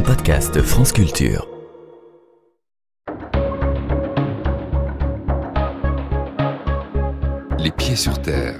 un 0.00 0.02
podcast 0.02 0.62
France 0.62 0.92
Culture. 0.92 1.46
Les 7.58 7.70
pieds 7.70 7.96
sur 7.96 8.20
terre. 8.22 8.58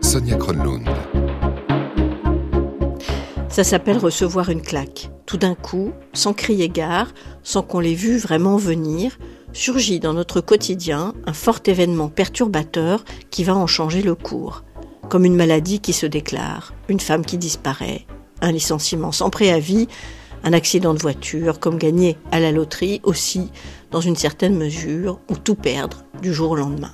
Sonia 0.00 0.36
Kronlund. 0.36 0.88
Ça 3.48 3.64
s'appelle 3.64 3.98
recevoir 3.98 4.48
une 4.50 4.62
claque. 4.62 5.10
Tout 5.26 5.38
d'un 5.38 5.56
coup, 5.56 5.92
sans 6.12 6.34
crier 6.34 6.68
gare, 6.68 7.12
sans 7.42 7.62
qu'on 7.62 7.80
l'ait 7.80 7.94
vu 7.94 8.18
vraiment 8.18 8.56
venir, 8.56 9.18
surgit 9.52 9.98
dans 9.98 10.14
notre 10.14 10.40
quotidien 10.40 11.14
un 11.26 11.32
fort 11.32 11.60
événement 11.66 12.08
perturbateur 12.08 13.04
qui 13.30 13.42
va 13.42 13.56
en 13.56 13.66
changer 13.66 14.02
le 14.02 14.14
cours. 14.14 14.62
Comme 15.08 15.24
une 15.24 15.36
maladie 15.36 15.80
qui 15.80 15.92
se 15.92 16.06
déclare, 16.06 16.74
une 16.88 17.00
femme 17.00 17.24
qui 17.24 17.38
disparaît, 17.38 18.06
un 18.40 18.52
licenciement 18.52 19.10
sans 19.10 19.30
préavis, 19.30 19.88
un 20.44 20.52
accident 20.52 20.94
de 20.94 20.98
voiture, 20.98 21.58
comme 21.58 21.78
gagner 21.78 22.16
à 22.30 22.40
la 22.40 22.52
loterie 22.52 23.00
aussi, 23.02 23.50
dans 23.90 24.00
une 24.00 24.16
certaine 24.16 24.56
mesure, 24.56 25.18
ou 25.30 25.36
tout 25.36 25.54
perdre 25.54 26.04
du 26.22 26.32
jour 26.32 26.52
au 26.52 26.56
lendemain. 26.56 26.92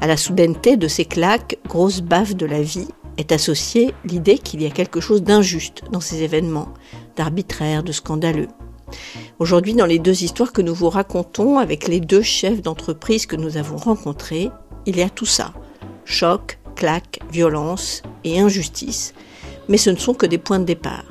À 0.00 0.06
la 0.06 0.16
soudaineté 0.16 0.76
de 0.76 0.88
ces 0.88 1.04
claques, 1.04 1.58
grosse 1.66 2.00
baffe 2.00 2.36
de 2.36 2.46
la 2.46 2.62
vie, 2.62 2.88
est 3.16 3.32
associée 3.32 3.94
l'idée 4.04 4.38
qu'il 4.38 4.62
y 4.62 4.66
a 4.66 4.70
quelque 4.70 5.00
chose 5.00 5.22
d'injuste 5.22 5.82
dans 5.90 6.00
ces 6.00 6.22
événements, 6.22 6.74
d'arbitraire, 7.16 7.82
de 7.82 7.92
scandaleux. 7.92 8.48
Aujourd'hui, 9.38 9.74
dans 9.74 9.86
les 9.86 9.98
deux 9.98 10.22
histoires 10.22 10.52
que 10.52 10.62
nous 10.62 10.74
vous 10.74 10.90
racontons 10.90 11.58
avec 11.58 11.88
les 11.88 12.00
deux 12.00 12.22
chefs 12.22 12.62
d'entreprise 12.62 13.26
que 13.26 13.36
nous 13.36 13.56
avons 13.56 13.76
rencontrés, 13.76 14.50
il 14.86 14.96
y 14.96 15.02
a 15.02 15.10
tout 15.10 15.26
ça. 15.26 15.52
Choc, 16.04 16.58
claque, 16.76 17.20
violence 17.30 18.02
et 18.24 18.38
injustice. 18.38 19.14
Mais 19.68 19.78
ce 19.78 19.90
ne 19.90 19.96
sont 19.96 20.14
que 20.14 20.26
des 20.26 20.38
points 20.38 20.60
de 20.60 20.64
départ. 20.64 21.04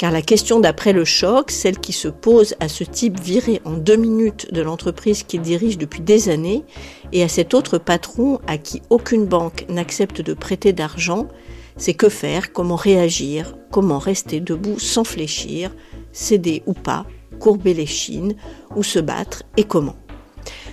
Car 0.00 0.12
la 0.12 0.22
question 0.22 0.60
d'après 0.60 0.94
le 0.94 1.04
choc, 1.04 1.50
celle 1.50 1.78
qui 1.78 1.92
se 1.92 2.08
pose 2.08 2.54
à 2.58 2.70
ce 2.70 2.84
type 2.84 3.20
viré 3.20 3.60
en 3.66 3.72
deux 3.72 3.96
minutes 3.96 4.50
de 4.50 4.62
l'entreprise 4.62 5.24
qu'il 5.24 5.42
dirige 5.42 5.76
depuis 5.76 6.00
des 6.00 6.30
années, 6.30 6.64
et 7.12 7.22
à 7.22 7.28
cet 7.28 7.52
autre 7.52 7.76
patron 7.76 8.40
à 8.46 8.56
qui 8.56 8.80
aucune 8.88 9.26
banque 9.26 9.66
n'accepte 9.68 10.22
de 10.22 10.32
prêter 10.32 10.72
d'argent, 10.72 11.28
c'est 11.76 11.92
que 11.92 12.08
faire, 12.08 12.54
comment 12.54 12.76
réagir, 12.76 13.58
comment 13.70 13.98
rester 13.98 14.40
debout 14.40 14.78
sans 14.78 15.04
fléchir, 15.04 15.70
céder 16.12 16.62
ou 16.64 16.72
pas, 16.72 17.04
courber 17.38 17.74
les 17.74 17.84
chines, 17.84 18.36
ou 18.76 18.82
se 18.82 19.00
battre 19.00 19.42
et 19.58 19.64
comment. 19.64 19.96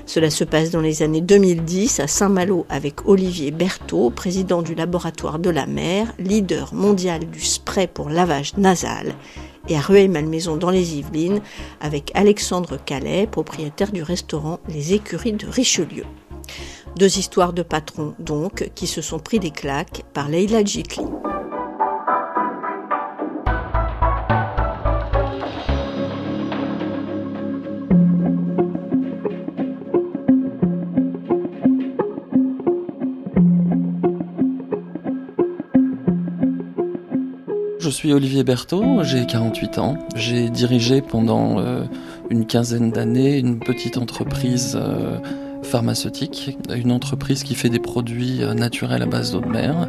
Cela 0.08 0.30
se 0.30 0.46
passe 0.46 0.72
dans 0.72 0.80
les 0.80 1.04
années 1.04 1.20
2010 1.20 2.00
à 2.00 2.08
Saint-Malo 2.08 2.66
avec 2.70 3.06
Olivier 3.10 3.52
Berthaud, 3.52 4.10
président 4.10 4.62
du 4.62 4.74
laboratoire 4.74 5.38
de 5.38 5.50
la 5.50 5.66
mer, 5.66 6.14
leader 6.18 6.74
mondial 6.74 7.30
du 7.30 7.42
spray 7.42 7.88
pour 7.88 8.10
lavage 8.10 8.56
nasal, 8.56 9.14
et 9.68 9.76
à 9.76 9.82
Rueil-Malmaison 9.82 10.56
dans 10.56 10.70
les 10.70 10.96
Yvelines 10.96 11.42
avec 11.82 12.12
Alexandre 12.16 12.78
Calais, 12.84 13.28
propriétaire 13.28 13.92
du 13.92 14.02
restaurant 14.02 14.62
Les 14.70 14.94
Écuries 14.94 15.34
de 15.34 15.46
Richelieu. 15.46 16.06
Deux 16.96 17.20
histoires 17.20 17.52
de 17.52 17.62
patrons 17.62 18.14
donc 18.18 18.72
qui 18.76 18.88
se 18.88 19.02
sont 19.02 19.20
pris 19.20 19.40
des 19.40 19.52
claques 19.52 20.04
par 20.14 20.30
Leila 20.30 20.64
Jikli. 20.64 21.04
Je 37.88 37.92
suis 37.94 38.12
Olivier 38.12 38.44
Berthaud, 38.44 39.02
j'ai 39.04 39.26
48 39.26 39.78
ans. 39.78 39.98
J'ai 40.14 40.50
dirigé 40.50 41.02
pendant 41.02 41.58
euh, 41.58 41.86
une 42.30 42.46
quinzaine 42.46 42.92
d'années 42.92 43.38
une 43.38 43.60
petite 43.60 43.98
entreprise 43.98 44.78
euh, 44.78 45.20
pharmaceutique, 45.64 46.58
une 46.76 46.92
entreprise 46.92 47.46
qui 47.46 47.56
fait 47.56 47.70
des 47.70 47.80
produits 47.80 48.44
euh, 48.44 48.54
naturels 48.54 49.04
à 49.04 49.06
base 49.06 49.32
d'eau 49.32 49.40
de 49.40 49.48
mer, 49.48 49.88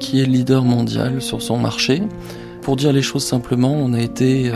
qui 0.00 0.20
est 0.20 0.26
leader 0.26 0.64
mondial 0.64 1.22
sur 1.22 1.40
son 1.40 1.56
marché. 1.56 2.02
Pour 2.60 2.76
dire 2.76 2.92
les 2.92 3.00
choses 3.00 3.24
simplement, 3.24 3.72
on 3.72 3.94
a 3.94 4.00
été 4.02 4.52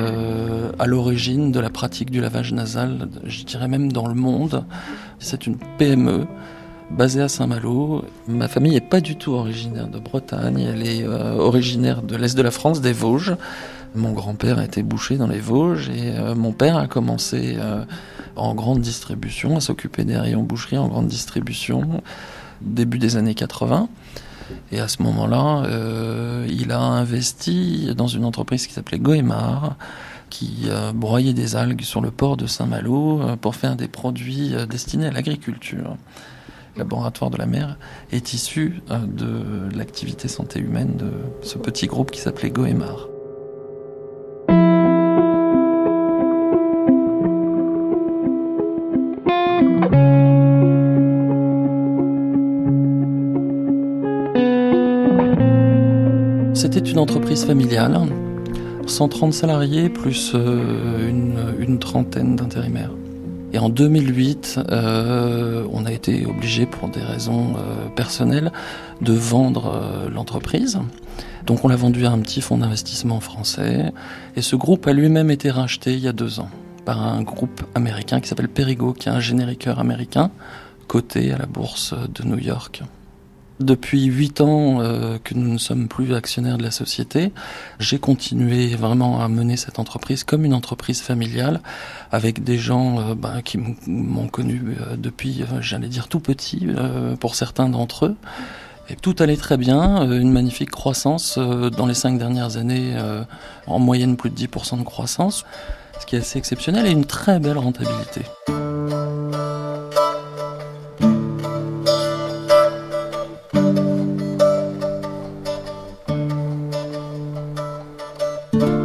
à 0.78 0.86
l'origine 0.86 1.53
de 1.53 1.60
la 1.60 1.70
pratique 1.70 2.10
du 2.10 2.20
lavage 2.20 2.53
nasal, 2.53 3.09
je 3.25 3.44
dirais 3.44 3.66
même 3.66 3.92
dans 3.92 4.06
le 4.06 4.14
monde. 4.14 4.66
C'est 5.19 5.47
une 5.47 5.56
PME 5.78 6.26
basée 6.91 7.22
à 7.22 7.28
Saint-Malo. 7.28 8.05
Ma 8.28 8.49
famille 8.49 8.72
n'est 8.72 8.81
pas 8.81 9.00
du 9.00 9.17
tout 9.17 9.33
originaire 9.33 9.89
de 9.89 9.99
Bretagne, 9.99 10.61
elle 10.61 10.87
est 10.87 11.03
euh, 11.03 11.34
originaire 11.34 12.03
de 12.03 12.17
l'Est 12.17 12.37
de 12.37 12.43
la 12.43 12.50
France, 12.50 12.81
des 12.81 12.93
Vosges. 12.93 13.37
Mon 13.95 14.12
grand-père 14.12 14.61
était 14.61 14.83
bouché 14.83 15.17
dans 15.17 15.27
les 15.27 15.39
Vosges 15.39 15.89
et 15.89 16.17
euh, 16.17 16.34
mon 16.34 16.53
père 16.53 16.77
a 16.77 16.87
commencé 16.87 17.56
euh, 17.59 17.84
en 18.37 18.55
grande 18.55 18.81
distribution, 18.81 19.56
à 19.56 19.61
s'occuper 19.61 20.05
des 20.05 20.17
rayons 20.17 20.43
boucherie 20.43 20.78
en 20.78 20.89
grande 20.89 21.06
distribution, 21.06 22.03
début 22.61 22.99
des 22.99 23.16
années 23.16 23.34
80. 23.34 23.89
Et 24.72 24.81
à 24.81 24.89
ce 24.89 25.03
moment-là, 25.03 25.62
il 26.47 26.71
a 26.71 26.78
investi 26.78 27.95
dans 27.97 28.09
une 28.09 28.27
entreprise 28.27 28.66
qui 28.66 28.75
s'appelait 28.75 28.99
Goemar, 28.99 29.77
qui 30.28 30.69
broyait 30.95 31.33
des 31.33 31.56
algues 31.56 31.81
sur 31.81 32.03
le 32.03 32.11
port 32.11 32.37
de 32.37 32.47
Saint-Malo 32.47 33.22
pour 33.41 33.55
faire 33.55 33.75
des 33.75 33.89
produits 33.89 34.53
destinés 34.69 35.06
à 35.06 35.12
l'agriculture 35.12 35.97
laboratoire 36.76 37.30
de 37.30 37.36
la 37.36 37.46
mer, 37.46 37.78
est 38.12 38.32
issu 38.32 38.80
euh, 38.90 38.98
de 38.98 39.76
l'activité 39.76 40.28
santé 40.28 40.60
humaine 40.60 40.96
de 40.96 41.10
ce 41.42 41.58
petit 41.58 41.86
groupe 41.86 42.10
qui 42.10 42.20
s'appelait 42.20 42.50
Goemar. 42.50 43.08
C'était 56.54 56.91
une 56.91 56.98
entreprise 56.98 57.44
familiale, 57.44 58.00
130 58.86 59.32
salariés 59.32 59.88
plus 59.88 60.32
euh, 60.34 61.08
une, 61.08 61.38
une 61.58 61.78
trentaine 61.78 62.36
d'intérimaires. 62.36 62.91
Et 63.54 63.59
en 63.60 63.69
2008, 63.69 64.59
euh, 64.69 65.65
on 65.72 65.87
a 65.87 65.92
été 65.92 66.26
obligé, 66.26 66.66
pour 66.66 66.88
des 66.88 67.00
raisons 67.00 67.54
euh, 67.56 67.88
personnelles, 67.94 68.50
de 69.00 69.12
vendre 69.12 69.72
euh, 69.76 70.10
l'entreprise. 70.10 70.81
Donc 71.47 71.65
on 71.65 71.69
l'a 71.69 71.76
vendu 71.76 72.04
à 72.04 72.10
un 72.10 72.19
petit 72.19 72.41
fonds 72.41 72.59
d'investissement 72.59 73.20
français. 73.20 73.92
Et 74.34 74.42
ce 74.42 74.56
groupe 74.56 74.88
a 74.88 74.92
lui-même 74.92 75.31
été 75.31 75.53
racheté 75.53 75.92
il 75.92 76.00
y 76.00 76.09
a 76.09 76.12
deux 76.12 76.41
ans 76.41 76.48
par 76.84 77.00
un 77.00 77.22
groupe 77.22 77.62
américain 77.76 78.20
qui 78.20 78.26
s'appelle 78.26 78.48
Perigo, 78.48 78.92
qui 78.92 79.09
est 79.09 79.12
un 79.12 79.20
génériqueur 79.20 79.78
américain 79.78 80.32
coté 80.88 81.31
à 81.31 81.38
la 81.38 81.47
bourse 81.47 81.94
de 82.12 82.25
New 82.25 82.41
York. 82.41 82.82
Depuis 83.60 84.04
huit 84.04 84.41
ans 84.41 84.81
euh, 84.81 85.19
que 85.22 85.34
nous 85.34 85.53
ne 85.53 85.59
sommes 85.59 85.87
plus 85.87 86.12
actionnaires 86.15 86.59
de 86.59 86.65
la 86.65 86.72
société, 86.72 87.32
j'ai 87.78 87.98
continué 87.98 88.75
vraiment 88.75 89.20
à 89.20 89.28
mener 89.28 89.56
cette 89.56 89.78
entreprise 89.78 90.25
comme 90.25 90.44
une 90.44 90.54
entreprise 90.54 91.00
familiale, 91.00 91.60
avec 92.10 92.42
des 92.42 92.59
gens 92.59 92.98
euh, 92.98 93.15
bah, 93.15 93.42
qui 93.44 93.59
m'ont 93.87 94.26
connu 94.26 94.60
euh, 94.81 94.97
depuis, 94.97 95.44
j'allais 95.60 95.87
dire 95.87 96.09
tout 96.09 96.19
petit, 96.19 96.66
pour 97.20 97.37
certains 97.37 97.69
d'entre 97.69 98.06
eux. 98.06 98.16
Et 98.91 98.97
tout 98.97 99.15
allait 99.20 99.37
très 99.37 99.56
bien, 99.56 100.03
une 100.10 100.32
magnifique 100.32 100.71
croissance 100.71 101.38
dans 101.38 101.86
les 101.86 101.94
cinq 101.94 102.19
dernières 102.19 102.59
années, 102.59 102.94
en 103.66 103.78
moyenne 103.78 104.16
plus 104.16 104.28
de 104.28 104.36
10% 104.36 104.78
de 104.78 104.82
croissance, 104.84 105.47
ce 106.00 106.06
qui 106.06 106.16
est 106.16 106.19
assez 106.19 106.38
exceptionnel 106.38 106.86
et 106.86 106.91
une 106.91 107.06
très 107.06 107.38
belle 107.38 107.56
rentabilité. 107.56 108.22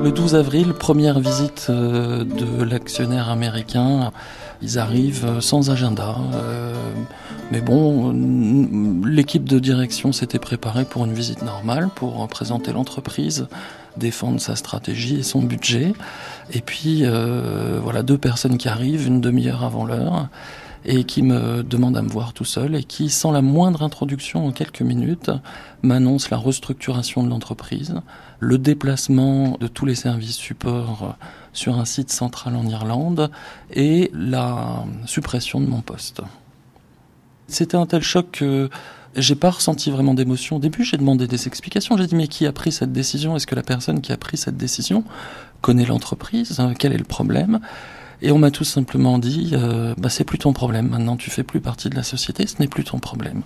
Le 0.10 0.16
12 0.16 0.34
avril, 0.34 0.74
première 0.74 1.20
visite 1.20 1.68
euh, 1.70 2.24
de 2.24 2.64
l'actionnaire 2.64 3.30
américain. 3.30 4.12
Ils 4.64 4.80
arrivent 4.80 5.24
euh, 5.24 5.40
sans 5.40 5.70
agenda. 5.70 6.16
Euh, 6.34 6.74
mais 7.52 7.62
bon, 7.62 8.12
l'équipe 9.06 9.48
de 9.48 9.60
direction 9.60 10.12
s'était 10.12 10.40
préparée 10.40 10.86
pour 10.86 11.06
une 11.06 11.14
visite 11.14 11.44
normale, 11.44 11.90
pour 11.94 12.28
présenter 12.28 12.74
l'entreprise, 12.74 13.50
défendre 13.98 14.42
sa 14.42 14.56
stratégie 14.56 15.20
et 15.20 15.24
son 15.24 15.44
budget. 15.44 15.94
Et 16.54 16.62
puis, 16.62 17.06
voilà, 17.84 18.02
deux 18.02 18.18
personnes 18.18 18.58
qui 18.58 18.68
arrivent 18.68 19.06
une 19.06 19.22
demi-heure 19.22 19.64
avant 19.64 19.86
l'heure 19.86 20.28
et 20.86 21.04
qui 21.04 21.22
me 21.24 21.64
demande 21.64 21.98
à 21.98 22.02
me 22.02 22.10
voir 22.10 22.34
tout 22.34 22.46
seul 22.46 22.76
et 22.76 22.84
qui, 22.84 23.10
sans 23.10 23.32
la 23.32 23.42
moindre 23.42 23.84
introduction 23.84 24.48
en 24.48 24.52
quelques 24.52 24.82
minutes, 24.82 25.32
m'annonce 25.82 26.30
la 26.30 26.38
restructuration 26.38 27.24
de 27.24 27.30
l'entreprise, 27.30 27.96
le 28.40 28.58
déplacement 28.58 29.58
de 29.60 29.68
tous 29.68 29.86
les 29.86 29.96
services 29.96 30.38
supports 30.38 31.16
sur 31.54 31.78
un 31.78 31.86
site 31.86 32.12
central 32.12 32.56
en 32.56 32.66
Irlande 32.66 33.30
et 33.74 34.10
la 34.14 34.86
suppression 35.06 35.60
de 35.60 35.68
mon 35.68 35.82
poste. 35.82 36.22
C'était 37.48 37.78
un 37.78 37.86
tel 37.86 38.04
choc 38.04 38.28
que 38.32 38.70
J'ai 39.16 39.36
pas 39.36 39.50
ressenti 39.50 39.90
vraiment 39.90 40.14
d'émotion. 40.14 40.58
Au 40.58 40.60
début, 40.60 40.84
j'ai 40.84 40.98
demandé 40.98 41.28
des 41.28 41.48
explications. 41.48 41.98
J'ai 41.98 42.06
dit 42.06 42.16
mais 42.16 42.28
qui 42.28 42.46
a 42.46 42.52
pris 42.52 42.72
cette 42.72 42.92
décision? 42.92 43.36
Est-ce 43.36 43.48
que 43.48 43.56
la 43.56 43.64
personne 43.64 44.02
qui 44.02 44.12
a 44.12 44.18
pris 44.18 44.38
cette 44.38 44.58
décision 44.58 45.04
connaît 45.62 45.86
l'entreprise? 45.86 46.58
Quel 46.78 46.94
est 46.94 46.98
le 46.98 47.04
problème? 47.04 47.60
Et 48.22 48.32
on 48.32 48.38
m'a 48.38 48.52
tout 48.52 48.64
simplement 48.64 49.18
dit 49.18 49.52
euh, 49.54 49.94
bah, 49.98 50.10
c'est 50.10 50.24
plus 50.24 50.38
ton 50.38 50.54
problème. 50.54 50.90
Maintenant, 50.90 51.16
tu 51.16 51.30
fais 51.30 51.44
plus 51.44 51.62
partie 51.62 51.90
de 51.90 51.96
la 51.96 52.04
société. 52.04 52.46
Ce 52.48 52.56
n'est 52.60 52.68
plus 52.68 52.84
ton 52.84 53.00
problème. 53.00 53.44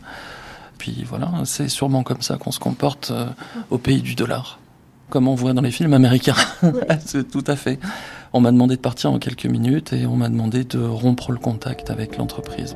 Puis 0.77 1.05
voilà, 1.07 1.31
c'est 1.45 1.69
sûrement 1.69 2.03
comme 2.03 2.21
ça 2.21 2.37
qu'on 2.37 2.51
se 2.51 2.59
comporte 2.59 3.11
euh, 3.11 3.27
au 3.69 3.77
pays 3.77 4.01
du 4.01 4.15
dollar, 4.15 4.59
comme 5.09 5.27
on 5.27 5.35
voit 5.35 5.53
dans 5.53 5.61
les 5.61 5.71
films 5.71 5.93
américains. 5.93 6.35
c'est 7.05 7.29
tout 7.29 7.43
à 7.47 7.55
fait. 7.55 7.79
On 8.33 8.41
m'a 8.41 8.51
demandé 8.51 8.75
de 8.75 8.81
partir 8.81 9.11
en 9.11 9.19
quelques 9.19 9.45
minutes 9.45 9.93
et 9.93 10.05
on 10.07 10.15
m'a 10.15 10.29
demandé 10.29 10.63
de 10.63 10.79
rompre 10.79 11.31
le 11.31 11.37
contact 11.37 11.91
avec 11.91 12.17
l'entreprise. 12.17 12.75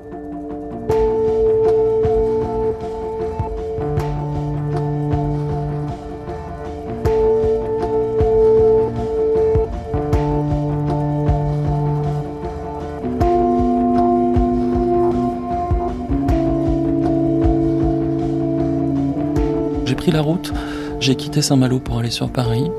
La 20.07 20.21
route, 20.21 20.54
j'ai 21.01 21.15
quitté 21.15 21.42
Saint-Malo 21.42 21.80
pour 21.80 22.00
aller 22.00 22.12
sur 22.12 22.31
Paris. 22.31 22.71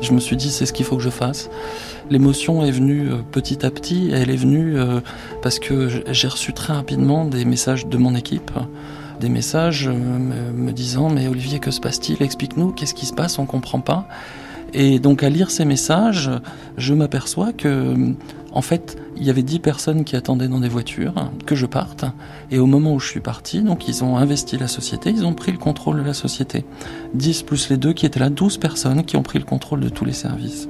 Je 0.00 0.12
me 0.12 0.20
suis 0.20 0.36
dit, 0.36 0.48
c'est 0.48 0.64
ce 0.64 0.72
qu'il 0.72 0.86
faut 0.86 0.96
que 0.96 1.02
je 1.02 1.10
fasse. 1.10 1.50
L'émotion 2.08 2.64
est 2.64 2.70
venue 2.70 3.10
euh, 3.10 3.16
petit 3.32 3.66
à 3.66 3.70
petit, 3.72 4.10
et 4.10 4.12
elle 4.12 4.30
est 4.30 4.36
venue 4.36 4.78
euh, 4.78 5.00
parce 5.42 5.58
que 5.58 5.88
j'ai 6.06 6.28
reçu 6.28 6.52
très 6.52 6.72
rapidement 6.72 7.24
des 7.24 7.44
messages 7.44 7.88
de 7.88 7.98
mon 7.98 8.14
équipe, 8.14 8.52
des 9.20 9.28
messages 9.28 9.88
euh, 9.88 9.92
me 10.54 10.70
disant, 10.70 11.10
mais 11.10 11.26
Olivier, 11.26 11.58
que 11.58 11.72
se 11.72 11.80
passe-t-il? 11.80 12.22
Explique-nous, 12.22 12.70
qu'est-ce 12.70 12.94
qui 12.94 13.06
se 13.06 13.12
passe? 13.12 13.40
On 13.40 13.46
comprend 13.46 13.80
pas. 13.80 14.06
Et 14.72 15.00
donc 15.00 15.24
à 15.24 15.30
lire 15.30 15.50
ces 15.50 15.64
messages, 15.64 16.30
je 16.76 16.94
m'aperçois 16.94 17.52
que, 17.52 17.94
en 18.52 18.62
fait, 18.62 18.96
il 19.16 19.24
y 19.24 19.30
avait 19.30 19.42
dix 19.42 19.58
personnes 19.58 20.04
qui 20.04 20.16
attendaient 20.16 20.48
dans 20.48 20.60
des 20.60 20.68
voitures 20.68 21.30
que 21.44 21.54
je 21.54 21.66
parte. 21.66 22.04
Et 22.50 22.58
au 22.58 22.66
moment 22.66 22.94
où 22.94 23.00
je 23.00 23.08
suis 23.08 23.20
parti, 23.20 23.62
donc 23.62 23.88
ils 23.88 24.02
ont 24.04 24.16
investi 24.16 24.56
la 24.56 24.68
société, 24.68 25.10
ils 25.10 25.26
ont 25.26 25.34
pris 25.34 25.52
le 25.52 25.58
contrôle 25.58 25.98
de 25.98 26.02
la 26.02 26.14
société. 26.14 26.64
10 27.14 27.42
plus 27.42 27.68
les 27.68 27.76
deux 27.76 27.92
qui 27.92 28.06
étaient 28.06 28.20
là, 28.20 28.30
12 28.30 28.58
personnes 28.58 29.04
qui 29.04 29.16
ont 29.16 29.22
pris 29.22 29.38
le 29.38 29.44
contrôle 29.44 29.80
de 29.80 29.88
tous 29.88 30.04
les 30.04 30.12
services. 30.12 30.68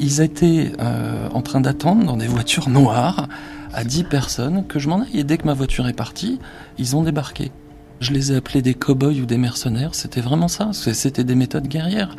Ils 0.00 0.20
étaient 0.20 0.72
euh, 0.80 1.28
en 1.32 1.42
train 1.42 1.60
d'attendre 1.60 2.04
dans 2.04 2.16
des 2.16 2.26
voitures 2.26 2.68
noires 2.68 3.28
à 3.72 3.84
10 3.84 4.04
personnes 4.04 4.66
que 4.66 4.78
je 4.78 4.88
m'en 4.88 5.02
aille. 5.02 5.18
Et 5.18 5.24
dès 5.24 5.36
que 5.36 5.44
ma 5.44 5.54
voiture 5.54 5.86
est 5.86 5.92
partie, 5.92 6.38
ils 6.78 6.96
ont 6.96 7.02
débarqué. 7.02 7.52
Je 8.00 8.12
les 8.12 8.32
ai 8.32 8.36
appelés 8.36 8.62
des 8.62 8.74
cow-boys 8.74 9.20
ou 9.20 9.26
des 9.26 9.38
mercenaires. 9.38 9.94
C'était 9.94 10.20
vraiment 10.20 10.48
ça. 10.48 10.70
C'était 10.72 11.24
des 11.24 11.34
méthodes 11.34 11.68
guerrières. 11.68 12.16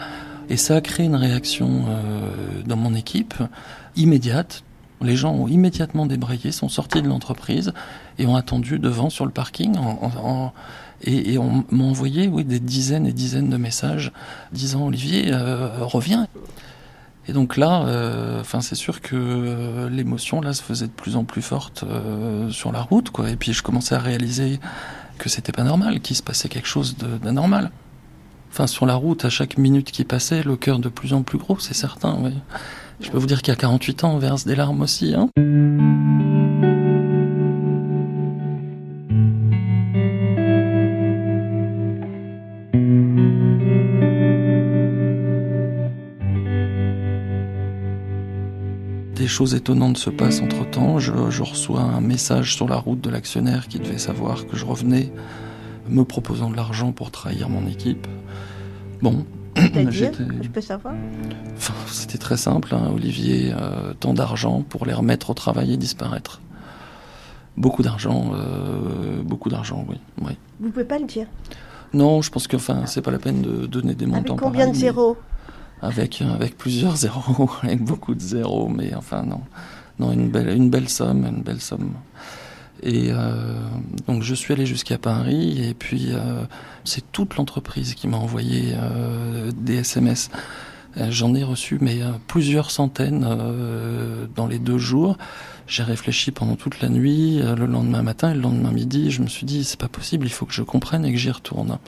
Et 0.50 0.58
ça 0.58 0.76
a 0.76 0.82
créé 0.82 1.06
une 1.06 1.16
réaction 1.16 1.86
euh, 1.90 2.30
dans 2.68 2.78
mon 2.78 2.94
équipe 2.96 3.36
immédiate. 3.96 4.64
Les 5.02 5.16
gens 5.16 5.34
ont 5.34 5.48
immédiatement 5.48 6.06
débrayé, 6.06 6.52
sont 6.52 6.70
sortis 6.70 7.02
de 7.02 7.08
l'entreprise 7.08 7.74
et 8.18 8.26
ont 8.26 8.36
attendu 8.36 8.80
devant 8.80 9.10
sur 9.10 9.26
le 9.26 9.32
parking. 9.32 9.76
Et, 11.04 11.34
et, 11.34 11.38
on 11.38 11.66
m'a 11.70 11.84
envoyé 11.84 12.28
oui, 12.28 12.46
des 12.46 12.62
dizaines 12.62 13.06
et 13.06 13.12
dizaines 13.12 13.50
de 13.50 13.58
messages 13.58 14.14
disant 14.54 14.88
Olivier, 14.88 15.34
euh, 15.34 15.70
reviens. 15.82 16.28
Et 17.28 17.34
donc 17.34 17.58
là, 17.58 17.86
euh, 17.86 18.44
c'est 18.62 18.76
sûr 18.76 19.02
que 19.02 19.16
euh, 19.16 19.90
l'émotion 19.90 20.42
se 20.54 20.62
faisait 20.62 20.88
de 20.88 20.92
plus 20.92 21.16
en 21.16 21.24
plus 21.24 21.42
forte 21.42 21.84
euh, 21.84 22.50
sur 22.52 22.72
la 22.72 22.82
route. 22.82 23.12
Et 23.28 23.36
puis 23.36 23.54
je 23.54 23.64
commençais 23.64 23.96
à 23.96 24.00
réaliser 24.00 24.60
que 25.18 25.30
c'était 25.30 25.52
pas 25.52 25.64
normal, 25.64 26.02
qu'il 26.02 26.16
se 26.16 26.24
passait 26.24 26.50
quelque 26.50 26.68
chose 26.68 26.96
d'anormal. 27.24 27.72
Enfin 28.56 28.68
sur 28.68 28.86
la 28.86 28.96
route, 28.96 29.26
à 29.26 29.30
chaque 29.30 29.58
minute 29.58 29.92
qui 29.92 30.06
passait, 30.06 30.42
le 30.42 30.56
cœur 30.56 30.80
de 30.80 30.88
plus 30.88 31.12
en 31.12 31.24
plus 31.24 31.38
gros, 31.38 31.60
c'est 31.60 31.74
certain. 31.74 32.18
Oui. 32.22 32.32
Je 33.02 33.12
peux 33.12 33.18
vous 33.18 33.28
dire 33.28 33.42
qu'à 33.42 33.54
48 33.54 34.06
ans, 34.06 34.14
on 34.16 34.18
verse 34.18 34.46
des 34.46 34.56
larmes 34.56 34.80
aussi. 34.80 35.14
Hein 35.14 35.30
des 49.16 49.28
choses 49.28 49.54
étonnantes 49.54 49.98
se 49.98 50.10
passent 50.10 50.40
entre 50.40 50.70
temps. 50.70 50.98
Je, 51.00 51.12
je, 51.30 51.44
reçois 51.44 51.82
un 51.82 52.00
message 52.00 52.56
sur 52.56 52.70
la 52.70 52.78
route 52.78 53.02
de 53.02 53.10
l'actionnaire 53.10 53.68
qui 53.68 53.80
devait 53.80 53.98
savoir 53.98 54.48
que 54.48 54.56
je 54.56 54.64
revenais, 54.64 55.12
me 55.90 56.04
proposant 56.04 56.50
de 56.50 56.56
l'argent 56.56 56.92
pour 56.92 57.12
trahir 57.12 57.50
mon 57.50 57.68
équipe. 57.68 58.08
Bon. 59.02 59.26
Peux 60.54 60.62
savoir 60.62 60.94
enfin, 61.56 61.74
C'était 61.88 62.18
très 62.18 62.36
simple, 62.36 62.76
hein, 62.76 62.92
Olivier, 62.94 63.54
euh, 63.54 63.94
tant 63.98 64.14
d'argent 64.14 64.62
pour 64.68 64.86
les 64.86 64.94
remettre 64.94 65.30
au 65.30 65.34
travail 65.34 65.74
et 65.74 65.78
disparaître. 65.78 66.42
Beaucoup 67.56 67.82
d'argent, 67.82 68.32
euh, 68.34 69.22
beaucoup 69.24 69.50
d'argent, 69.50 69.86
oui, 69.88 69.96
oui. 70.22 70.34
Vous 70.60 70.72
pouvez 70.72 70.84
pas 70.84 71.00
le 71.00 71.06
dire 71.06 71.28
Non, 71.94 72.22
je 72.22 72.30
pense 72.30 72.48
que 72.48 72.58
enfin, 72.58 72.86
c'est 72.86 73.02
pas 73.02 73.12
la 73.12 73.20
peine 73.20 73.42
de 73.42 73.66
donner 73.66 73.96
des 73.96 74.06
montants. 74.06 74.34
Avec 74.34 74.44
combien 74.44 74.68
de 74.68 74.76
zéros? 74.76 75.16
Avec, 75.82 76.22
avec 76.22 76.58
plusieurs 76.58 76.96
zéros, 76.98 77.50
avec 77.64 77.82
beaucoup 77.82 78.14
de 78.14 78.20
zéros, 78.20 78.68
mais 78.68 78.94
enfin 78.94 79.24
non, 79.24 79.42
non 80.00 80.12
une 80.12 80.30
belle, 80.30 80.50
une 80.50 80.70
belle 80.70 80.90
somme, 80.90 81.26
une 81.26 81.44
belle 81.44 81.62
somme. 81.62 81.92
Et 82.84 83.10
euh, 83.10 83.54
donc 84.08 84.24
je 84.24 84.36
suis 84.36 84.54
allé 84.54 84.66
jusqu'à 84.66 84.98
Paris 84.98 85.64
et 85.64 85.74
puis 85.74 86.10
euh, 86.12 86.44
c'est 86.84 87.12
toute 87.12 87.36
l'entreprise 87.38 87.96
qui 87.96 88.08
m'a 88.08 88.18
envoyé 88.18 88.74
euh, 88.76 89.52
des 89.56 89.78
SMS. 89.78 90.30
J'en 91.10 91.36
ai 91.36 91.44
reçu 91.44 91.78
mais 91.82 92.00
plusieurs 92.26 92.72
centaines 92.72 93.28
dans 94.34 94.48
les 94.48 94.60
deux 94.60 94.78
jours. 94.78 95.18
J'ai 95.68 95.84
réfléchi 95.84 96.32
pendant 96.32 96.56
toute 96.56 96.80
la 96.80 96.88
nuit, 96.88 97.42
le 97.42 97.66
lendemain 97.66 98.02
matin 98.02 98.32
et 98.32 98.34
le 98.34 98.40
lendemain 98.40 98.72
midi. 98.72 99.12
Je 99.12 99.22
me 99.22 99.28
suis 99.28 99.46
dit 99.46 99.66
c'est 99.66 99.78
pas 99.78 99.90
possible, 99.90 100.26
il 100.26 100.30
faut 100.30 100.46
que 100.46 100.54
je 100.54 100.62
comprenne 100.62 101.04
et 101.04 101.12
que 101.12 101.18
j'y 101.18 101.32
retourne. 101.32 101.80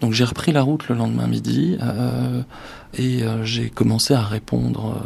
Donc 0.00 0.12
j'ai 0.12 0.24
repris 0.24 0.52
la 0.52 0.62
route 0.62 0.88
le 0.88 0.94
lendemain 0.94 1.26
midi 1.26 1.78
euh, 1.80 2.42
et 2.92 3.22
euh, 3.22 3.44
j'ai 3.44 3.70
commencé 3.70 4.14
à 4.14 4.22
répondre 4.22 4.96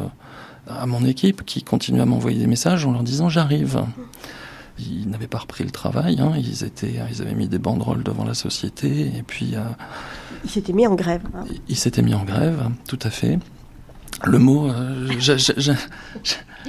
euh, 0.68 0.72
à 0.74 0.86
mon 0.86 1.04
équipe 1.04 1.44
qui 1.44 1.62
continue 1.62 2.00
à 2.00 2.06
m'envoyer 2.06 2.38
des 2.38 2.46
messages 2.46 2.84
en 2.84 2.92
leur 2.92 3.02
disant 3.02 3.28
j'arrive. 3.28 3.84
Ils 4.78 5.08
n'avaient 5.08 5.26
pas 5.26 5.38
repris 5.38 5.64
le 5.64 5.70
travail, 5.70 6.20
hein, 6.20 6.32
ils, 6.36 6.64
étaient, 6.64 6.94
ils 7.10 7.22
avaient 7.22 7.34
mis 7.34 7.48
des 7.48 7.58
banderoles 7.58 8.02
devant 8.02 8.24
la 8.24 8.34
société 8.34 9.12
et 9.16 9.22
puis... 9.26 9.54
Euh, 9.54 9.62
ils 10.44 10.50
s'étaient 10.50 10.72
mis 10.72 10.86
en 10.86 10.94
grève. 10.94 11.22
Hein. 11.34 11.44
Ils 11.68 11.76
s'étaient 11.76 12.02
mis 12.02 12.14
en 12.14 12.24
grève, 12.24 12.70
tout 12.86 12.98
à 13.02 13.10
fait. 13.10 13.38
Le 14.24 14.38
mot, 14.38 14.68
euh, 14.68 15.08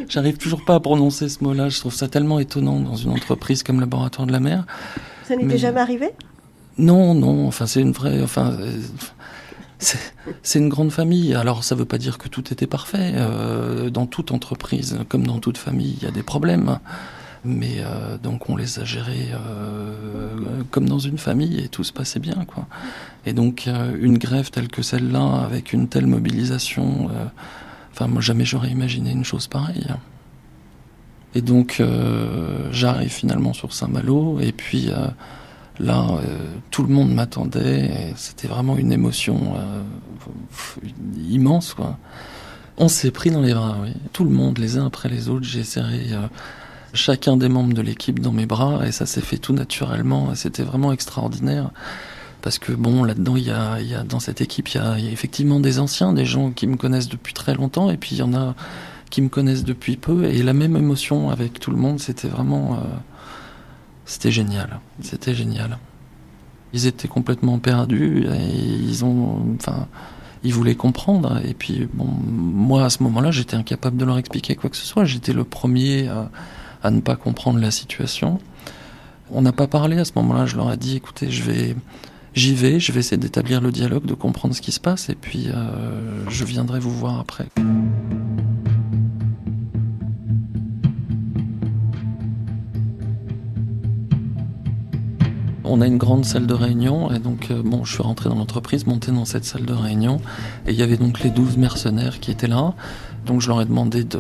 j'arrive 0.08 0.38
toujours 0.38 0.66
pas 0.66 0.76
à 0.76 0.80
prononcer 0.80 1.30
ce 1.30 1.44
mot-là, 1.44 1.70
je 1.70 1.80
trouve 1.80 1.94
ça 1.94 2.08
tellement 2.08 2.40
étonnant 2.40 2.80
dans 2.80 2.96
une 2.96 3.12
entreprise 3.12 3.64
comme 3.64 3.80
Laboratoire 3.80 4.28
de 4.28 4.32
la 4.32 4.40
Mer. 4.40 4.66
Ça 5.24 5.36
n'était 5.36 5.58
jamais 5.58 5.80
arrivé? 5.80 6.10
Non, 6.78 7.14
non, 7.14 7.48
enfin 7.48 7.66
c'est 7.66 7.82
une 7.82 7.92
vraie, 7.92 8.22
enfin 8.22 8.58
c'est 9.80 10.60
une 10.60 10.70
grande 10.70 10.92
famille. 10.92 11.34
Alors 11.34 11.64
ça 11.64 11.76
ne 11.76 11.80
veut 11.80 11.86
pas 11.86 11.98
dire 11.98 12.18
que 12.18 12.28
tout 12.28 12.52
était 12.52 12.68
parfait. 12.68 13.14
Euh, 13.16 13.90
dans 13.90 14.06
toute 14.06 14.32
entreprise, 14.32 15.00
comme 15.08 15.26
dans 15.26 15.40
toute 15.40 15.58
famille, 15.58 15.98
il 15.98 16.04
y 16.04 16.08
a 16.08 16.12
des 16.12 16.24
problèmes. 16.24 16.80
Mais 17.46 17.78
euh, 17.80 18.18
donc 18.18 18.50
on 18.50 18.58
les 18.58 18.80
a 18.80 18.84
gérés 18.84 19.30
euh, 19.32 20.64
comme 20.72 20.90
dans 20.90 21.00
une 21.00 21.18
famille 21.18 21.60
et 21.60 21.70
tout 21.70 21.84
se 21.84 21.94
passait 21.94 22.20
bien, 22.20 22.46
quoi. 22.46 22.68
Et 23.26 23.34
donc 23.34 23.66
euh, 23.68 23.96
une 24.00 24.18
grève 24.18 24.50
telle 24.52 24.68
que 24.68 24.82
celle-là, 24.82 25.42
avec 25.44 25.72
une 25.72 25.88
telle 25.88 26.08
mobilisation, 26.08 27.10
enfin 27.92 28.08
moi 28.08 28.22
jamais 28.22 28.46
j'aurais 28.46 28.70
imaginé 28.70 29.12
une 29.12 29.24
chose 29.24 29.48
pareille. 29.48 29.88
Et 31.36 31.42
donc 31.42 31.82
j'arrive 32.72 33.12
finalement 33.12 33.54
sur 33.54 33.74
Saint-Malo 33.74 34.40
et 34.42 34.52
puis 34.52 34.90
Là, 35.82 36.20
tout 36.72 36.84
le 36.84 36.90
monde 36.90 37.14
m'attendait. 37.14 38.12
C'était 38.18 38.50
vraiment 38.50 38.76
une 38.76 38.92
émotion 38.92 39.54
immense, 41.30 41.74
quoi. 41.74 41.98
On 42.76 42.90
s'est 42.90 43.12
pris 43.12 43.32
dans 43.32 43.40
les 43.40 43.54
bras, 43.54 43.78
oui. 43.82 43.94
Tout 44.12 44.26
le 44.26 44.30
monde, 44.30 44.58
les 44.58 44.78
uns 44.78 44.86
après 44.86 45.08
les 45.08 45.30
autres. 45.30 45.46
J'ai 45.46 45.64
serré 45.64 46.10
chacun 46.94 47.38
des 47.38 47.50
membres 47.50 47.74
de 47.74 47.82
l'équipe 47.82 48.20
dans 48.20 48.32
mes 48.32 48.46
bras 48.46 48.88
et 48.88 48.92
ça 48.92 49.06
s'est 49.06 49.22
fait 49.22 49.38
tout 49.38 49.54
naturellement. 49.54 50.34
C'était 50.36 50.64
vraiment 50.64 50.92
extraordinaire. 50.92 51.72
Parce 52.42 52.58
que 52.58 52.72
bon, 52.72 53.04
là-dedans, 53.04 53.36
il 53.36 53.44
y 53.44 53.52
a, 53.52 54.04
dans 54.04 54.20
cette 54.20 54.40
équipe, 54.42 54.70
il 54.70 54.78
y, 54.78 54.80
a, 54.80 54.98
effectivement 54.98 55.60
des 55.60 55.80
anciens, 55.80 56.14
des 56.14 56.26
gens 56.26 56.52
qui 56.52 56.68
me 56.68 56.78
connaissent 56.78 57.10
depuis 57.10 57.34
très 57.34 57.54
longtemps, 57.54 57.90
et 57.90 57.98
puis 57.98 58.12
il 58.16 58.20
y 58.20 58.22
en 58.22 58.34
a 58.34 58.56
qui 59.10 59.22
me 59.22 59.30
connaissent 59.30 59.66
depuis 59.66 59.98
peu. 59.98 60.26
Et 60.26 60.42
la 60.42 60.54
même 60.54 60.78
émotion 60.78 61.32
avec 61.32 61.60
tout 61.60 61.72
le 61.72 61.78
monde, 61.78 62.00
c'était 62.00 62.28
vraiment. 62.28 62.76
Euh, 62.76 62.78
c'était 64.06 64.32
génial. 64.32 64.80
C'était 65.02 65.36
génial. 65.36 65.78
Ils 66.74 66.86
étaient 66.86 67.08
complètement 67.08 67.60
perdus 67.60 68.26
et 68.26 68.56
ils 68.56 69.04
ont, 69.04 69.56
enfin, 69.56 69.88
ils 70.44 70.54
voulaient 70.54 70.76
comprendre. 70.76 71.42
Et 71.46 71.54
puis, 71.54 71.88
bon, 71.94 72.06
moi 72.06 72.86
à 72.86 72.90
ce 72.90 73.04
moment-là, 73.04 73.32
j'étais 73.32 73.56
incapable 73.56 73.98
de 73.98 74.06
leur 74.06 74.18
expliquer 74.18 74.56
quoi 74.56 74.70
que 74.70 74.78
ce 74.78 74.86
soit. 74.86 75.04
J'étais 75.06 75.34
le 75.34 75.44
premier 75.44 76.08
à, 76.08 76.32
à, 76.84 76.92
ne 76.92 77.02
pas 77.02 77.16
comprendre 77.16 77.60
la 77.60 77.72
situation. 77.72 78.40
On 79.32 79.42
n'a 79.42 79.52
pas 79.52 79.68
parlé 79.68 79.98
à 79.98 80.06
ce 80.06 80.14
moment-là, 80.16 80.46
je 80.46 80.56
leur 80.56 80.72
ai 80.72 80.78
dit 80.78 80.96
écoutez, 80.96 81.30
je 81.30 81.44
vais 81.44 81.76
j'y 82.34 82.54
vais, 82.54 82.80
je 82.80 82.92
vais 82.92 83.00
essayer 83.00 83.18
d'établir 83.18 83.62
le 83.62 83.72
dialogue, 83.72 84.06
de 84.06 84.14
comprendre 84.14 84.56
ce 84.56 84.62
qui 84.62 84.72
se 84.72 84.80
passe 84.80 85.10
et 85.10 85.16
puis 85.16 85.48
euh, 85.50 86.30
je 86.30 86.46
viendrai 86.46 86.80
vous 86.80 86.94
voir 86.94 87.20
après. 87.20 87.48
On 95.72 95.82
a 95.82 95.88
une 95.88 96.00
grande 96.00 96.26
salle 96.26 96.48
de 96.48 96.54
réunion 96.56 97.12
et 97.12 97.20
donc 97.20 97.52
euh, 97.52 97.62
bon, 97.64 97.84
je 97.84 97.94
suis 97.94 98.02
rentré 98.02 98.28
dans 98.28 98.36
l'entreprise, 98.36 98.88
monté 98.88 99.12
dans 99.12 99.26
cette 99.26 99.46
salle 99.46 99.66
de 99.66 99.74
réunion 99.74 100.20
et 100.66 100.72
il 100.72 100.76
y 100.76 100.82
avait 100.82 100.98
donc 100.98 101.20
les 101.20 101.30
12 101.30 101.58
mercenaires 101.58 102.20
qui 102.20 102.32
étaient 102.32 102.48
là. 102.48 102.74
Donc 103.28 103.42
je 103.42 103.50
leur 103.50 103.62
ai 103.62 103.66
demandé 103.66 104.04
de, 104.04 104.20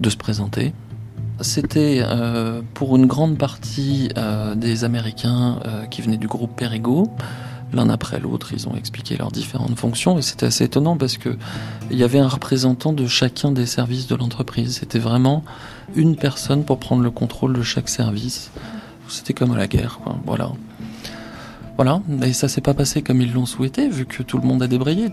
de 0.00 0.10
se 0.10 0.16
présenter. 0.16 0.72
C'était 1.40 2.00
euh, 2.02 2.62
pour 2.74 2.96
une 2.96 3.06
grande 3.06 3.38
partie 3.38 4.10
euh, 4.16 4.54
des 4.54 4.84
Américains 4.84 5.60
qui 5.90 6.02
venaient 6.02 6.16
du 6.16 6.28
groupe 6.28 6.56
Perigo. 6.56 7.10
L'un 7.72 7.90
après 7.90 8.18
l'autre, 8.18 8.52
ils 8.54 8.66
ont 8.66 8.74
expliqué 8.74 9.16
leurs 9.16 9.30
différentes 9.30 9.78
fonctions 9.78 10.18
et 10.18 10.22
c'était 10.22 10.46
assez 10.46 10.64
étonnant 10.64 10.96
parce 10.96 11.18
que 11.18 11.36
il 11.90 11.98
y 11.98 12.02
avait 12.02 12.18
un 12.18 12.28
représentant 12.28 12.94
de 12.94 13.06
chacun 13.06 13.52
des 13.52 13.66
services 13.66 14.06
de 14.06 14.16
l'entreprise. 14.16 14.78
C'était 14.78 14.98
vraiment 14.98 15.44
une 15.94 16.16
personne 16.16 16.64
pour 16.64 16.78
prendre 16.78 17.02
le 17.02 17.10
contrôle 17.10 17.52
de 17.52 17.62
chaque 17.62 17.90
service. 17.90 18.50
C'était 19.08 19.34
comme 19.34 19.52
à 19.52 19.56
la 19.56 19.66
guerre, 19.66 20.00
quoi. 20.02 20.18
Voilà. 20.24 20.52
Voilà. 21.76 22.00
Et 22.22 22.32
ça 22.32 22.48
s'est 22.48 22.60
pas 22.60 22.74
passé 22.74 23.02
comme 23.02 23.20
ils 23.20 23.32
l'ont 23.32 23.46
souhaité, 23.46 23.88
vu 23.88 24.06
que 24.06 24.22
tout 24.22 24.38
le 24.38 24.46
monde 24.46 24.62
a 24.62 24.66
débrayé. 24.66 25.10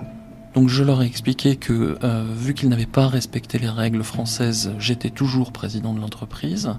Donc 0.56 0.70
je 0.70 0.84
leur 0.86 1.04
ai 1.04 1.06
expliqué 1.06 1.58
que, 1.58 1.98
euh, 2.02 2.26
vu 2.34 2.54
qu'ils 2.54 2.70
n'avaient 2.70 2.86
pas 2.86 3.10
respecté 3.10 3.60
les 3.60 3.68
règles 3.68 4.04
françaises, 4.04 4.72
j'étais 4.80 5.10
toujours 5.10 5.52
président 5.52 5.94
de 5.94 6.00
l'entreprise, 6.00 6.72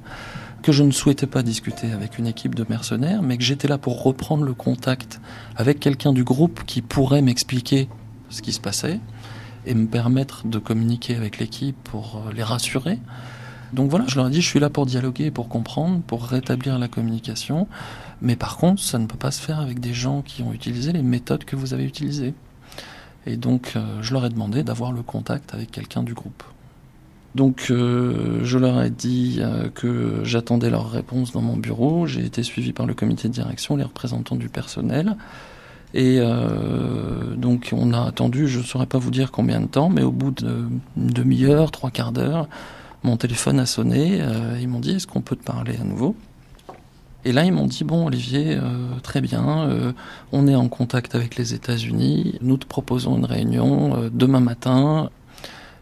que 0.63 0.73
je 0.73 0.83
ne 0.83 0.91
souhaitais 0.91 1.27
pas 1.27 1.43
discuter 1.43 1.93
avec 1.93 2.19
une 2.19 2.27
équipe 2.27 2.55
de 2.55 2.65
mercenaires, 2.67 3.21
mais 3.21 3.37
que 3.37 3.43
j'étais 3.43 3.69
là 3.69 3.77
pour 3.77 4.03
reprendre 4.03 4.45
le 4.45 4.55
contact 4.55 5.21
avec 5.57 5.79
quelqu'un 5.79 6.15
du 6.15 6.25
groupe 6.25 6.63
qui 6.65 6.81
pourrait 6.81 7.21
m'expliquer 7.21 7.91
ce 8.31 8.41
qui 8.41 8.55
se 8.55 8.61
passait 8.61 8.99
et 9.67 9.75
me 9.75 9.87
permettre 9.87 10.47
de 10.47 10.59
communiquer 10.59 11.15
avec 11.15 11.39
l'équipe 11.39 11.77
pour 11.85 12.17
euh, 12.17 12.33
les 12.33 12.43
rassurer. 12.43 12.99
Donc 13.75 13.91
voilà, 13.91 14.07
je 14.09 14.17
leur 14.17 14.29
ai 14.29 14.31
dit, 14.31 14.41
je 14.41 14.49
suis 14.49 14.61
là 14.61 14.71
pour 14.71 14.87
dialoguer, 14.87 15.31
pour 15.31 15.51
comprendre, 15.51 16.01
pour 16.01 16.25
rétablir 16.25 16.79
la 16.79 16.89
communication. 16.89 17.69
Mais 18.23 18.37
par 18.37 18.57
contre, 18.57 18.81
ça 18.83 18.99
ne 18.99 19.05
peut 19.05 19.19
pas 19.19 19.33
se 19.33 19.43
faire 19.43 19.61
avec 19.61 19.81
des 19.81 19.93
gens 19.93 20.23
qui 20.23 20.43
ont 20.43 20.55
utilisé 20.55 20.93
les 20.93 21.03
méthodes 21.03 21.45
que 21.45 21.57
vous 21.57 21.75
avez 21.75 21.85
utilisées. 21.85 22.33
Et 23.27 23.37
donc, 23.37 23.73
euh, 23.75 23.81
je 24.03 24.13
leur 24.13 24.25
ai 24.25 24.29
demandé 24.29 24.63
d'avoir 24.63 24.93
le 24.93 25.03
contact 25.03 25.53
avec 25.53 25.71
quelqu'un 25.71 26.03
du 26.03 26.15
groupe. 26.15 26.45
Donc, 27.35 27.67
euh, 27.71 28.41
je 28.45 28.57
leur 28.57 28.81
ai 28.83 28.89
dit 28.89 29.39
euh, 29.41 29.69
que 29.69 30.21
j'attendais 30.23 30.71
leur 30.71 30.91
réponse 30.91 31.33
dans 31.33 31.43
mon 31.43 31.57
bureau. 31.57 32.07
J'ai 32.07 32.25
été 32.25 32.43
suivi 32.43 32.73
par 32.73 32.87
le 32.87 32.95
comité 32.95 33.29
de 33.29 33.35
direction, 33.35 33.77
les 33.77 33.85
représentants 33.85 34.37
du 34.37 34.49
personnel. 34.49 35.17
Et 35.95 36.21
donc, 37.39 37.71
on 37.73 37.95
a 37.95 38.03
attendu, 38.03 38.49
je 38.49 38.59
ne 38.59 38.65
saurais 38.65 38.87
pas 38.87 38.99
vous 38.99 39.11
dire 39.11 39.31
combien 39.31 39.61
de 39.61 39.67
temps, 39.67 39.89
mais 39.89 40.03
au 40.03 40.11
bout 40.11 40.31
d'une 40.31 40.81
demi-heure, 40.97 41.71
trois 41.71 41.91
quarts 41.91 42.13
d'heure, 42.13 42.49
mon 43.03 43.17
téléphone 43.17 43.59
a 43.61 43.65
sonné, 43.67 44.21
ils 44.61 44.69
m'ont 44.69 44.81
dit 44.81 44.97
est-ce 44.97 45.07
qu'on 45.07 45.23
peut 45.23 45.37
te 45.37 45.45
parler 45.45 45.79
à 45.81 45.85
nouveau? 45.85 46.15
Et 47.27 47.33
là 47.33 47.45
ils 47.45 47.53
m'ont 47.53 47.67
dit 47.67 47.83
bon 47.83 48.07
Olivier, 48.07 48.55
euh, 48.55 48.61
très 49.03 49.21
bien, 49.21 49.67
euh, 49.69 49.93
on 50.31 50.47
est 50.47 50.55
en 50.55 50.69
contact 50.69 51.17
avec 51.17 51.35
les 51.35 51.55
États-Unis, 51.55 52.39
nous 52.41 52.57
te 52.57 52.67
proposons 52.67 53.17
une 53.17 53.25
réunion 53.25 54.09
demain 54.13 54.39
matin. 54.39 55.11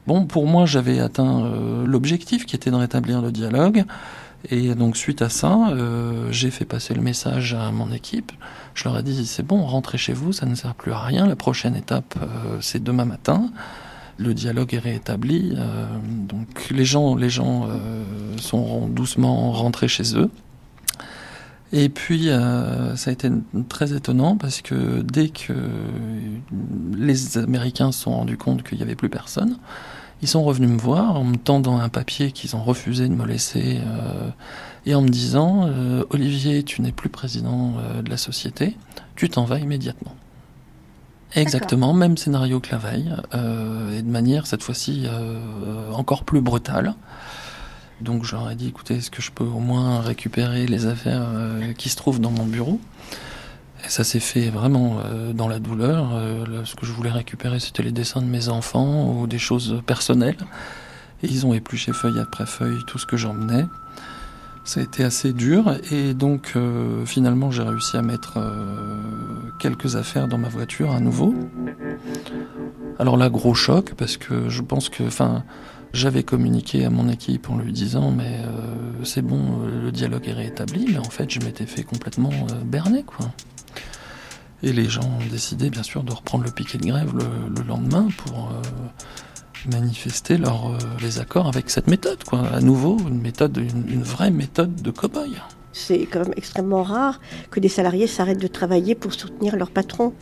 Bon, 0.06 0.24
pour 0.24 0.46
moi 0.46 0.64
j'avais 0.64 1.00
atteint 1.00 1.46
l'objectif 1.84 2.46
qui 2.46 2.56
était 2.56 2.70
de 2.70 2.76
rétablir 2.76 3.20
le 3.20 3.30
dialogue. 3.30 3.84
Et 4.50 4.74
donc 4.74 4.96
suite 4.96 5.20
à 5.20 5.28
ça, 5.28 5.74
j'ai 6.30 6.50
fait 6.50 6.64
passer 6.64 6.94
le 6.94 7.02
message 7.02 7.54
à 7.54 7.70
mon 7.70 7.92
équipe. 7.92 8.32
Je 8.74 8.84
leur 8.84 8.98
ai 8.98 9.02
dit 9.02 9.26
c'est 9.26 9.46
bon, 9.46 9.64
rentrez 9.64 9.98
chez 9.98 10.14
vous, 10.14 10.32
ça 10.32 10.46
ne 10.46 10.54
sert 10.54 10.74
plus 10.74 10.92
à 10.92 11.00
rien. 11.00 11.26
La 11.26 11.36
prochaine 11.36 11.76
étape, 11.76 12.18
c'est 12.60 12.82
demain 12.82 13.04
matin 13.04 13.50
le 14.18 14.34
dialogue 14.34 14.74
est 14.74 14.78
rétabli. 14.78 15.54
Euh, 15.56 15.86
donc 16.28 16.70
les 16.70 16.84
gens, 16.84 17.14
les 17.16 17.30
gens 17.30 17.66
euh, 17.68 18.02
sont 18.36 18.86
doucement 18.88 19.52
rentrés 19.52 19.88
chez 19.88 20.16
eux. 20.16 20.30
Et 21.76 21.88
puis, 21.88 22.28
euh, 22.28 22.94
ça 22.94 23.10
a 23.10 23.12
été 23.12 23.28
très 23.68 23.92
étonnant 23.92 24.36
parce 24.36 24.62
que 24.62 25.02
dès 25.02 25.28
que 25.28 25.52
les 26.96 27.36
Américains 27.36 27.90
se 27.90 28.02
sont 28.02 28.12
rendus 28.12 28.36
compte 28.36 28.62
qu'il 28.62 28.78
n'y 28.78 28.84
avait 28.84 28.94
plus 28.94 29.08
personne, 29.08 29.58
ils 30.22 30.28
sont 30.28 30.44
revenus 30.44 30.70
me 30.70 30.78
voir 30.78 31.16
en 31.16 31.24
me 31.24 31.36
tendant 31.36 31.78
un 31.78 31.88
papier 31.88 32.30
qu'ils 32.30 32.54
ont 32.54 32.62
refusé 32.62 33.08
de 33.08 33.14
me 33.14 33.26
laisser 33.26 33.80
et 34.86 34.94
en 34.94 35.02
me 35.02 35.08
disant 35.08 35.68
Olivier, 36.10 36.62
tu 36.62 36.80
n'es 36.80 36.92
plus 36.92 37.10
président 37.10 37.74
de 38.02 38.08
la 38.08 38.16
société, 38.16 38.76
tu 39.16 39.28
t'en 39.28 39.44
vas 39.44 39.58
immédiatement. 39.58 40.14
Exactement, 41.36 41.92
même 41.92 42.16
scénario 42.16 42.60
que 42.60 42.70
la 42.70 42.78
veille, 42.78 43.12
euh, 43.34 43.98
et 43.98 44.02
de 44.02 44.08
manière 44.08 44.46
cette 44.46 44.62
fois-ci 44.62 45.04
euh, 45.06 45.90
encore 45.92 46.24
plus 46.24 46.40
brutale. 46.40 46.94
Donc 48.00 48.24
j'aurais 48.24 48.54
dit, 48.54 48.68
écoutez, 48.68 48.96
est-ce 48.96 49.10
que 49.10 49.22
je 49.22 49.30
peux 49.30 49.44
au 49.44 49.60
moins 49.60 50.00
récupérer 50.00 50.66
les 50.66 50.86
affaires 50.86 51.26
euh, 51.26 51.72
qui 51.72 51.88
se 51.88 51.96
trouvent 51.96 52.20
dans 52.20 52.30
mon 52.30 52.46
bureau? 52.46 52.80
Et 53.84 53.88
ça 53.88 54.04
s'est 54.04 54.20
fait 54.20 54.48
vraiment 54.48 55.02
dans 55.34 55.46
la 55.46 55.58
douleur. 55.58 56.18
ce 56.64 56.74
que 56.74 56.86
je 56.86 56.92
voulais 56.92 57.10
récupérer, 57.10 57.60
c'était 57.60 57.82
les 57.82 57.92
dessins 57.92 58.22
de 58.22 58.26
mes 58.26 58.48
enfants 58.48 59.12
ou 59.12 59.26
des 59.26 59.38
choses 59.38 59.82
personnelles. 59.84 60.38
Et 61.22 61.26
ils 61.26 61.44
ont 61.44 61.52
épluché 61.52 61.92
feuille 61.92 62.18
après 62.18 62.46
feuille 62.46 62.82
tout 62.86 62.98
ce 62.98 63.04
que 63.04 63.18
j'emmenais. 63.18 63.66
Ça 64.64 64.80
a 64.80 64.82
été 64.82 65.04
assez 65.04 65.34
dur 65.34 65.74
et 65.92 66.14
donc 66.14 66.54
euh, 66.56 67.04
finalement 67.04 67.50
j'ai 67.50 67.62
réussi 67.62 67.98
à 67.98 68.02
mettre 68.02 68.38
euh, 68.38 68.96
quelques 69.58 69.96
affaires 69.96 70.26
dans 70.26 70.38
ma 70.38 70.48
voiture 70.48 70.92
à 70.92 71.00
nouveau. 71.00 71.34
Alors 72.98 73.18
là 73.18 73.28
gros 73.28 73.52
choc 73.52 73.92
parce 73.94 74.16
que 74.16 74.48
je 74.48 74.62
pense 74.62 74.88
que 74.88 75.02
enfin 75.04 75.44
j'avais 75.94 76.22
communiqué 76.22 76.84
à 76.84 76.90
mon 76.90 77.08
équipe 77.08 77.48
en 77.48 77.56
lui 77.56 77.72
disant 77.72 78.10
mais 78.10 78.40
euh, 78.44 79.04
c'est 79.04 79.22
bon 79.22 79.60
le 79.66 79.90
dialogue 79.90 80.28
est 80.28 80.32
réétabli 80.32 80.86
mais 80.90 80.98
en 80.98 81.10
fait 81.10 81.30
je 81.30 81.40
m'étais 81.40 81.66
fait 81.66 81.84
complètement 81.84 82.30
berner 82.64 83.02
quoi. 83.02 83.30
Et 84.62 84.72
les 84.72 84.86
gens 84.86 85.02
ont 85.02 85.30
décidé 85.30 85.70
bien 85.70 85.82
sûr 85.82 86.02
de 86.02 86.12
reprendre 86.12 86.44
le 86.44 86.50
piquet 86.50 86.78
de 86.78 86.86
grève 86.86 87.12
le, 87.14 87.54
le 87.54 87.66
lendemain 87.66 88.08
pour 88.16 88.50
manifester 89.68 90.36
leur, 90.36 90.70
euh, 90.70 90.78
les 91.02 91.18
accords 91.18 91.46
avec 91.46 91.70
cette 91.70 91.88
méthode, 91.88 92.22
quoi. 92.24 92.46
À 92.48 92.60
nouveau, 92.60 92.98
une 93.08 93.20
méthode, 93.20 93.56
une, 93.56 94.02
vraie 94.02 94.30
méthode 94.30 94.74
de 94.82 94.90
cow-boy. 94.90 95.40
C'est 95.72 96.06
quand 96.06 96.20
même 96.20 96.34
extrêmement 96.36 96.82
rare 96.82 97.20
que 97.50 97.60
des 97.60 97.68
salariés 97.68 98.06
s'arrêtent 98.06 98.40
de 98.40 98.46
travailler 98.46 98.94
pour 98.94 99.12
soutenir 99.12 99.56
leur 99.56 99.70
patron. 99.70 100.12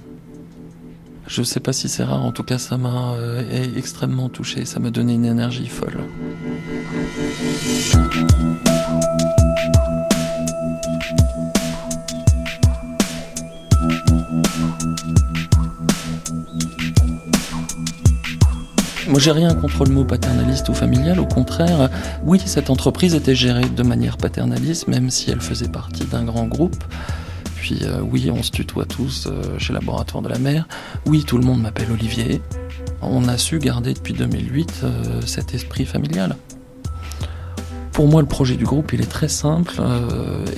Je 1.27 1.41
ne 1.41 1.45
sais 1.45 1.61
pas 1.61 1.73
si 1.73 1.89
c'est 1.89 2.05
rare, 2.05 2.25
en 2.25 2.33
tout 2.33 2.43
cas 2.43 2.59
ça 2.59 2.77
m'a 2.77 3.15
euh, 3.15 3.43
extrêmement 3.77 4.29
touché, 4.29 4.65
ça 4.65 4.81
m'a 4.81 4.91
donné 4.91 5.15
une 5.15 5.25
énergie 5.25 5.69
folle. 5.69 5.99
Moi, 19.13 19.21
j'ai 19.21 19.33
rien 19.33 19.55
contre 19.55 19.85
le 19.85 19.91
mot 19.91 20.05
paternaliste 20.05 20.71
ou 20.71 20.75
familial. 20.75 21.21
Au 21.21 21.27
contraire, 21.27 21.91
oui, 22.25 22.41
cette 22.47 22.71
entreprise 22.71 23.15
était 23.15 23.35
gérée 23.35 23.69
de 23.69 23.83
manière 23.83 24.17
paternaliste, 24.17 24.89
même 24.89 25.11
si 25.11 25.31
elle 25.31 25.43
faisait 25.43 25.69
partie 25.69 26.05
d'un 26.05 26.25
grand 26.25 26.47
groupe. 26.47 26.83
Puis 27.63 27.79
euh, 27.83 28.01
oui, 28.03 28.29
on 28.29 28.43
se 28.43 28.51
tutoie 28.51 28.87
tous 28.87 29.29
euh, 29.29 29.57
chez 29.57 29.73
Laboratoire 29.73 30.21
de 30.21 30.29
la 30.29 30.41
Mer. 30.41 30.67
Oui, 31.07 31.23
tout 31.23 31.39
le 31.39 31.45
monde 31.45 31.63
m'appelle 31.63 31.93
Olivier. 31.93 32.43
On 33.03 33.29
a 33.29 33.39
su 33.39 33.61
garder 33.61 33.95
depuis 33.95 34.15
2008 34.15 34.81
euh, 34.83 35.21
cet 35.25 35.55
esprit 35.55 35.87
familial. 35.87 36.35
Pour 37.93 38.09
moi, 38.09 38.21
le 38.21 38.27
projet 38.27 38.57
du 38.57 38.65
groupe, 38.65 38.93
il 38.93 39.01
est 39.01 39.11
très 39.11 39.29
simple 39.29 39.81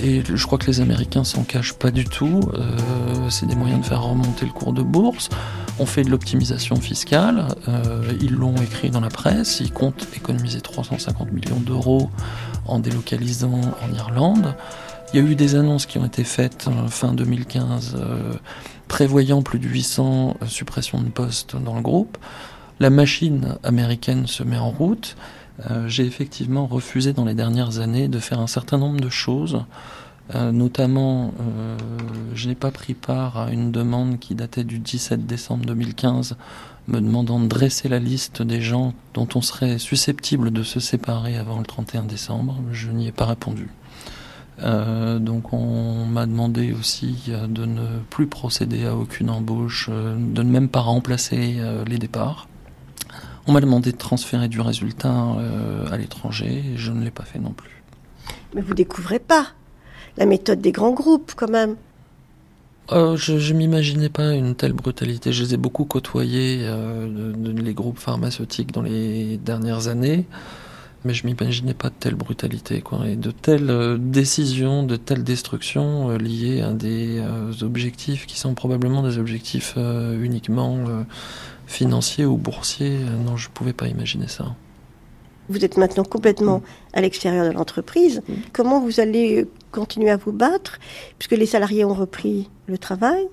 et 0.01 0.23
je 0.25 0.45
crois 0.47 0.57
que 0.57 0.65
les 0.67 0.79
Américains 0.79 1.25
s'en 1.25 1.43
cachent 1.43 1.73
pas 1.73 1.91
du 1.91 2.05
tout. 2.05 2.49
c'est 3.29 3.45
des 3.45 3.57
moyens 3.57 3.81
de 3.81 3.85
faire 3.85 4.01
remonter 4.01 4.45
le 4.45 4.53
cours 4.53 4.71
de 4.71 4.81
bourse. 4.81 5.27
On 5.77 5.85
fait 5.85 6.03
de 6.03 6.09
l'optimisation 6.09 6.77
fiscale, 6.77 7.49
ils 8.21 8.33
l'ont 8.33 8.55
écrit 8.55 8.89
dans 8.89 9.01
la 9.01 9.09
presse, 9.09 9.59
ils 9.59 9.73
comptent 9.73 10.07
économiser 10.15 10.61
350 10.61 11.33
millions 11.33 11.59
d'euros 11.59 12.09
en 12.67 12.79
délocalisant 12.79 13.59
en 13.59 13.93
Irlande. 13.93 14.55
Il 15.13 15.23
y 15.23 15.25
a 15.25 15.29
eu 15.29 15.35
des 15.35 15.55
annonces 15.55 15.85
qui 15.85 15.97
ont 15.97 16.05
été 16.05 16.23
faites 16.23 16.67
euh, 16.67 16.87
fin 16.87 17.13
2015 17.13 17.95
euh, 17.95 18.33
prévoyant 18.87 19.41
plus 19.41 19.59
de 19.59 19.67
800 19.67 20.37
suppressions 20.47 21.01
de 21.01 21.09
postes 21.09 21.55
dans 21.55 21.75
le 21.75 21.81
groupe. 21.81 22.17
La 22.79 22.89
machine 22.89 23.57
américaine 23.63 24.27
se 24.27 24.43
met 24.43 24.57
en 24.57 24.69
route. 24.69 25.15
J'ai 25.87 26.05
effectivement 26.05 26.67
refusé 26.67 27.13
dans 27.13 27.23
les 27.23 27.33
dernières 27.33 27.79
années 27.79 28.09
de 28.09 28.19
faire 28.19 28.41
un 28.41 28.47
certain 28.47 28.77
nombre 28.77 28.99
de 28.99 29.09
choses 29.09 29.63
euh, 30.33 30.51
notamment, 30.51 31.33
euh, 31.39 31.77
je 32.33 32.47
n'ai 32.47 32.55
pas 32.55 32.71
pris 32.71 32.95
part 32.95 33.37
à 33.37 33.51
une 33.51 33.71
demande 33.71 34.17
qui 34.17 34.33
datait 34.33 34.63
du 34.63 34.79
17 34.79 35.27
décembre 35.27 35.65
2015, 35.65 36.35
me 36.87 36.99
demandant 36.99 37.39
de 37.39 37.47
dresser 37.47 37.89
la 37.89 37.99
liste 37.99 38.41
des 38.41 38.61
gens 38.61 38.93
dont 39.13 39.27
on 39.35 39.41
serait 39.41 39.77
susceptible 39.77 40.51
de 40.51 40.63
se 40.63 40.79
séparer 40.79 41.37
avant 41.37 41.59
le 41.59 41.65
31 41.65 42.03
décembre. 42.03 42.57
Je 42.71 42.89
n'y 42.89 43.07
ai 43.07 43.11
pas 43.11 43.25
répondu. 43.25 43.69
Euh, 44.63 45.19
donc 45.19 45.53
on 45.53 46.05
m'a 46.05 46.25
demandé 46.25 46.71
aussi 46.71 47.17
euh, 47.29 47.47
de 47.47 47.65
ne 47.65 47.99
plus 48.09 48.27
procéder 48.27 48.85
à 48.85 48.95
aucune 48.95 49.29
embauche, 49.29 49.89
euh, 49.91 50.15
de 50.15 50.43
ne 50.43 50.49
même 50.49 50.69
pas 50.69 50.79
remplacer 50.79 51.57
les 51.87 51.97
départs. 51.97 52.47
On 53.47 53.51
m'a 53.51 53.61
demandé 53.61 53.91
de 53.91 53.97
transférer 53.97 54.47
du 54.47 54.59
résultat 54.59 55.13
à 55.91 55.97
l'étranger 55.97 56.63
et 56.73 56.77
je 56.77 56.91
ne 56.91 57.03
l'ai 57.03 57.11
pas 57.11 57.23
fait 57.23 57.37
non 57.37 57.51
plus. 57.51 57.83
Mais 58.55 58.61
vous 58.61 58.73
découvrez 58.73 59.19
pas 59.19 59.49
la 60.17 60.25
méthode 60.25 60.61
des 60.61 60.71
grands 60.71 60.93
groupes 60.93 61.33
quand 61.35 61.49
même. 61.49 61.75
je 62.89 63.53
ne 63.53 63.57
m'imaginais 63.57 64.09
pas 64.09 64.33
une 64.33 64.55
telle 64.55 64.73
brutalité. 64.73 65.31
Je 65.31 65.43
les 65.43 65.53
ai 65.53 65.57
beaucoup 65.57 65.85
côtoyés, 65.85 66.67
les 67.45 67.73
groupes 67.75 67.99
pharmaceutiques, 67.99 68.71
dans 68.71 68.81
les 68.81 69.37
dernières 69.37 69.89
années 69.89 70.25
mais 71.05 71.13
je 71.13 71.25
m'imaginais 71.25 71.75
pas 71.75 71.89
de 71.89 71.93
telle 71.97 72.15
brutalité, 72.15 72.81
quoi, 72.81 73.07
et 73.07 73.15
de 73.15 73.31
telles 73.31 73.69
euh, 73.69 73.97
décisions, 73.97 74.83
de 74.83 74.95
telles 74.95 75.23
destructions 75.23 76.09
euh, 76.09 76.17
liées 76.17 76.61
à 76.61 76.71
des 76.73 77.19
euh, 77.19 77.51
objectifs 77.61 78.25
qui 78.25 78.37
sont 78.37 78.55
probablement 78.55 79.03
des 79.03 79.17
objectifs 79.19 79.75
uniquement 79.77 80.77
financiers 81.67 82.25
ou 82.25 82.37
boursiers. 82.37 82.99
non, 83.25 83.37
je 83.37 83.49
pouvais 83.49 83.73
pas 83.73 83.87
imaginer 83.87 84.27
ça. 84.27 84.55
Vous 85.47 85.63
êtes 85.63 85.77
maintenant 85.77 86.03
complètement 86.03 86.63
à 86.93 87.01
l'extérieur 87.01 87.47
de 87.47 87.51
l'entreprise. 87.51 88.23
Comment 88.51 88.79
vous 88.79 88.99
allez 88.99 89.47
continuer 89.71 90.09
à 90.09 90.17
vous 90.17 90.31
battre, 90.31 90.79
puisque 91.19 91.37
les 91.37 91.45
salariés 91.45 91.85
ont 91.85 91.93
repris 91.93 92.49
le 92.67 92.77
travail? 92.77 93.27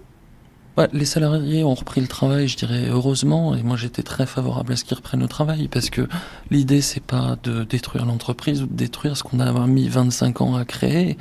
Les 0.92 1.04
salariés 1.04 1.64
ont 1.64 1.74
repris 1.74 2.00
le 2.00 2.08
travail, 2.08 2.48
je 2.48 2.56
dirais 2.56 2.86
heureusement, 2.88 3.54
et 3.54 3.62
moi 3.62 3.76
j'étais 3.76 4.02
très 4.02 4.26
favorable 4.26 4.72
à 4.72 4.76
ce 4.76 4.84
qu'ils 4.84 4.96
reprennent 4.96 5.20
le 5.20 5.28
travail, 5.28 5.68
parce 5.68 5.90
que 5.90 6.08
l'idée 6.50 6.80
c'est 6.80 7.02
pas 7.02 7.36
de 7.42 7.64
détruire 7.64 8.06
l'entreprise 8.06 8.62
ou 8.62 8.66
de 8.66 8.74
détruire 8.74 9.16
ce 9.16 9.22
qu'on 9.22 9.40
a 9.40 9.66
mis 9.66 9.88
25 9.88 10.40
ans 10.40 10.56
à 10.56 10.64
créer. 10.64 11.18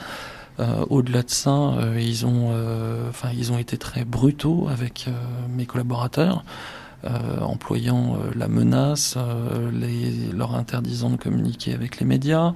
Euh, 0.59 0.85
au-delà 0.89 1.23
de 1.23 1.29
ça, 1.29 1.51
euh, 1.51 1.97
ils 1.99 2.25
ont, 2.25 2.51
euh, 2.51 3.09
enfin 3.09 3.29
ils 3.35 3.51
ont 3.51 3.57
été 3.57 3.77
très 3.77 4.05
brutaux 4.05 4.67
avec 4.69 5.07
mes 5.49 5.65
collaborateurs, 5.65 6.43
employant 7.41 8.15
la 8.35 8.47
menace, 8.47 9.17
les, 9.73 10.31
leur 10.33 10.53
interdisant 10.53 11.09
de 11.09 11.15
communiquer 11.15 11.73
avec 11.73 11.99
les 11.99 12.05
médias, 12.05 12.53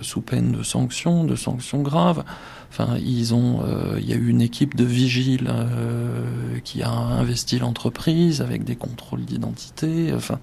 sous 0.00 0.20
peine 0.20 0.50
de 0.50 0.64
sanctions, 0.64 1.22
de 1.22 1.36
sanctions 1.36 1.82
graves. 1.82 2.24
Enfin, 2.70 2.96
ils 2.98 3.34
ont, 3.34 3.62
euh, 3.64 3.98
il 3.98 4.08
y 4.08 4.12
a 4.12 4.16
eu 4.16 4.28
une 4.28 4.42
équipe 4.42 4.76
de 4.76 4.84
vigiles 4.84 5.48
euh, 5.48 6.58
qui 6.64 6.82
a 6.82 6.90
investi 6.90 7.58
l'entreprise 7.58 8.42
avec 8.42 8.64
des 8.64 8.76
contrôles 8.76 9.24
d'identité. 9.24 10.12
Enfin, 10.14 10.38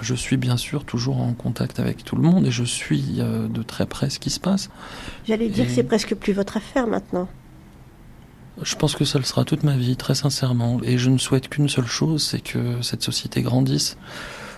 je 0.00 0.14
suis 0.14 0.36
bien 0.36 0.56
sûr 0.56 0.84
toujours 0.84 1.20
en 1.20 1.32
contact 1.32 1.80
avec 1.80 2.04
tout 2.04 2.16
le 2.16 2.22
monde 2.22 2.46
et 2.46 2.50
je 2.50 2.64
suis 2.64 3.16
euh, 3.18 3.48
de 3.48 3.62
très 3.62 3.86
près 3.86 4.10
ce 4.10 4.18
qui 4.18 4.30
se 4.30 4.40
passe. 4.40 4.70
J'allais 5.26 5.48
dire 5.48 5.66
que 5.66 5.72
c'est 5.72 5.82
presque 5.82 6.14
plus 6.14 6.32
votre 6.32 6.56
affaire 6.56 6.86
maintenant. 6.86 7.28
Je 8.62 8.76
pense 8.76 8.94
que 8.94 9.06
ça 9.06 9.18
le 9.18 9.24
sera 9.24 9.44
toute 9.44 9.62
ma 9.62 9.76
vie, 9.76 9.96
très 9.96 10.14
sincèrement. 10.14 10.80
Et 10.82 10.98
je 10.98 11.08
ne 11.08 11.18
souhaite 11.18 11.48
qu'une 11.48 11.68
seule 11.68 11.86
chose, 11.86 12.22
c'est 12.22 12.40
que 12.40 12.82
cette 12.82 13.02
société 13.02 13.40
grandisse. 13.40 13.96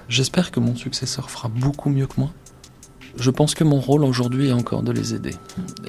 J'espère 0.08 0.50
que 0.50 0.58
mon 0.58 0.74
successeur 0.74 1.30
fera 1.30 1.48
beaucoup 1.48 1.88
mieux 1.88 2.06
que 2.08 2.18
moi. 2.18 2.32
Je 3.18 3.30
pense 3.30 3.54
que 3.54 3.64
mon 3.64 3.80
rôle 3.80 4.04
aujourd'hui 4.04 4.48
est 4.48 4.52
encore 4.52 4.82
de 4.82 4.92
les 4.92 5.14
aider. 5.14 5.34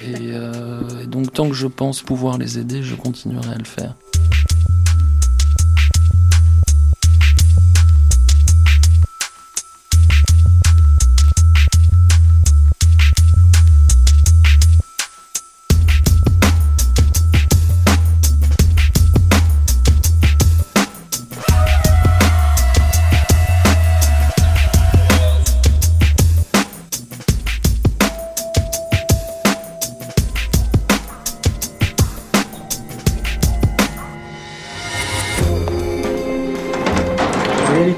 Euh, 0.02 0.80
et, 1.02 1.06
donc 1.06 1.32
tant 1.32 1.48
que 1.48 1.54
je 1.54 1.66
pense 1.66 2.02
pouvoir 2.02 2.38
les 2.38 2.58
aider, 2.58 2.82
je 2.82 2.94
continuerai 2.94 3.54
à 3.54 3.58
le 3.58 3.64
faire. 3.64 3.94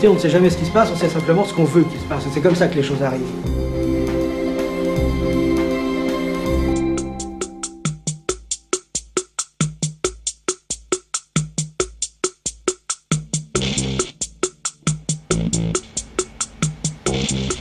On 0.08 0.14
ne 0.14 0.18
sait 0.18 0.30
jamais 0.30 0.50
ce 0.50 0.56
qui 0.56 0.64
se 0.64 0.70
passe, 0.70 0.90
on 0.92 0.96
sait 0.96 1.08
simplement 1.08 1.44
ce 1.44 1.54
qu'on 1.54 1.64
veut 1.64 1.84
qu'il 1.84 1.98
se 1.98 2.04
passe. 2.04 2.24
C'est 2.32 2.40
comme 2.40 2.54
ça 2.54 2.68
que 2.68 2.74
les 2.74 2.82
choses 2.82 3.02
arrivent. 3.02 3.22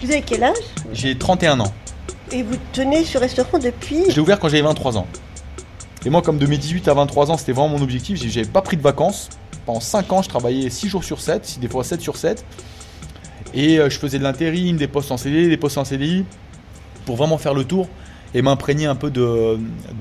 Vous 0.01 0.11
avez 0.11 0.21
quel 0.21 0.43
âge? 0.43 0.53
J'ai 0.93 1.17
31 1.17 1.59
ans. 1.61 1.73
Et 2.31 2.43
vous 2.43 2.55
tenez 2.73 3.03
ce 3.05 3.17
restaurant 3.17 3.59
depuis? 3.59 4.03
Je 4.09 4.15
l'ai 4.15 4.19
ouvert 4.19 4.39
quand 4.39 4.49
j'avais 4.49 4.63
23 4.63 4.97
ans. 4.97 5.07
Et 6.05 6.09
moi, 6.09 6.21
comme 6.21 6.37
de 6.37 6.45
mes 6.45 6.57
18 6.57 6.87
à 6.87 6.93
23 6.93 7.31
ans, 7.31 7.37
c'était 7.37 7.53
vraiment 7.53 7.69
mon 7.69 7.81
objectif, 7.81 8.21
j'avais 8.21 8.47
pas 8.47 8.61
pris 8.61 8.77
de 8.77 8.83
vacances. 8.83 9.29
Pendant 9.65 9.79
5 9.79 10.13
ans, 10.13 10.21
je 10.21 10.29
travaillais 10.29 10.69
6 10.69 10.89
jours 10.89 11.03
sur 11.03 11.19
7, 11.19 11.57
des 11.59 11.67
fois 11.67 11.83
7 11.83 12.01
sur 12.01 12.17
7. 12.17 12.45
Et 13.53 13.79
euh, 13.79 13.89
je 13.89 13.97
faisais 13.97 14.19
de 14.19 14.23
l'intérim, 14.23 14.77
des 14.77 14.87
postes 14.87 15.11
en 15.11 15.17
CDI, 15.17 15.47
des 15.47 15.57
postes 15.57 15.77
en 15.77 15.85
CDI, 15.85 16.25
pour 17.05 17.15
vraiment 17.15 17.37
faire 17.37 17.53
le 17.53 17.63
tour 17.63 17.87
et 18.33 18.41
m'imprégner 18.41 18.85
un 18.85 18.95
peu 18.95 19.09
de, 19.09 19.57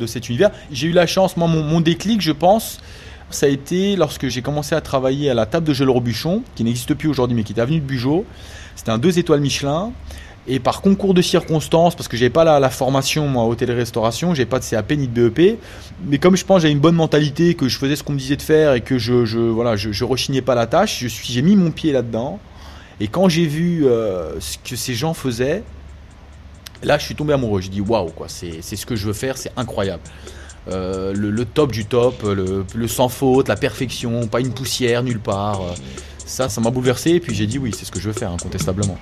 cet 0.07 0.29
univers. 0.29 0.51
J'ai 0.73 0.89
eu 0.89 0.93
la 0.93 1.07
chance, 1.07 1.37
moi, 1.37 1.47
mon, 1.47 1.81
déclic, 1.81 2.21
je 2.21 2.33
pense, 2.33 2.81
ça 3.31 3.47
a 3.47 3.49
été 3.49 3.95
lorsque 3.97 4.29
j'ai 4.29 4.43
commencé 4.43 4.75
à 4.75 4.81
travailler 4.81 5.31
à 5.31 5.35
la 5.35 5.47
table 5.47 5.67
de 5.67 5.73
Gel 5.73 5.89
Robuchon, 5.89 6.43
qui 6.57 6.65
n'existe 6.65 6.95
plus 6.95 7.09
aujourd'hui, 7.09 7.37
mais 7.37 7.45
qui 7.45 7.53
était 7.53 7.61
avenue 7.61 7.81
de 7.81 7.85
Bugeaud. 7.85 8.25
C'était 8.75 8.91
un 8.91 8.99
2 8.99 9.19
étoiles 9.19 9.41
Michelin. 9.41 9.93
Et 10.47 10.59
par 10.59 10.83
concours 10.83 11.15
de 11.15 11.23
circonstances, 11.23 11.95
parce 11.95 12.07
que 12.07 12.19
j'avais 12.19 12.31
pas 12.31 12.45
la, 12.45 12.71
formation 12.71 13.27
moi 13.27 13.45
hôtellerie-restauration, 13.45 14.35
j'ai 14.35 14.45
pas 14.45 14.59
de 14.59 14.65
CAP 14.65 14.93
ni 14.93 15.09
de 15.09 15.29
BEP, 15.29 15.59
mais 16.07 16.19
comme 16.19 16.37
je 16.37 16.45
pense 16.45 16.61
j'avais 16.61 16.73
une 16.73 16.81
bonne 16.81 16.97
mentalité, 16.97 17.55
que 17.55 17.67
je 17.67 17.79
faisais 17.79 17.97
ce 17.97 18.03
qu'on 18.03 18.13
me 18.13 18.19
disait 18.19 18.37
de 18.37 18.43
faire 18.43 18.75
et 18.75 18.83
que 18.83 18.99
je, 18.99 19.25
je 19.25 19.39
voilà 19.39 19.75
je, 19.77 20.05
rechignais 20.05 20.43
pas 20.43 20.55
la 20.55 20.67
tâche, 20.67 21.01
je 21.01 21.09
suis 21.09 21.33
j'ai 21.33 21.41
mis 21.41 21.57
mon 21.57 21.71
pied 21.71 21.93
là-dedans. 21.93 22.41
Et 23.01 23.09
quand 23.09 23.29
j'ai 23.29 23.47
vu 23.47 23.87
euh, 23.87 24.39
ce 24.39 24.59
que 24.59 24.77
ces 24.77 24.95
gens 24.95 25.15
faisaient, 25.15 25.63
là 26.83 26.99
je 26.99 27.05
suis 27.05 27.15
tombé 27.15 27.33
amoureux. 27.33 27.63
Je 27.63 27.71
dis 27.71 27.81
waouh 27.81 28.11
quoi, 28.11 28.27
c'est 28.29 28.61
ce 28.61 28.85
que 28.85 28.97
je 28.97 29.07
veux 29.07 29.15
faire, 29.15 29.39
c'est 29.39 29.53
incroyable. 29.57 30.03
Euh, 30.69 31.13
le, 31.15 31.45
top 31.45 31.73
du 31.73 31.87
top, 31.87 32.23
le, 32.23 32.65
le, 32.75 32.89
sans 32.89 33.09
faute, 33.09 33.49
la 33.49 33.57
perfection, 33.57 34.27
pas 34.27 34.41
une 34.41 34.53
poussière 34.53 35.03
nulle 35.03 35.21
part. 35.21 35.61
ça, 36.27 36.51
ça 36.51 36.61
m'a 36.61 36.71
bouleversé. 36.71 37.13
Et 37.13 37.21
puis 37.21 37.35
j'ai 37.35 37.47
dit 37.47 37.59
oui, 37.59 37.73
c'est 37.77 37.87
ce 37.87 37.91
que 37.91 37.99
je 37.99 38.09
veux 38.09 38.15
faire 38.15 38.31
incontestablement. 38.31 38.99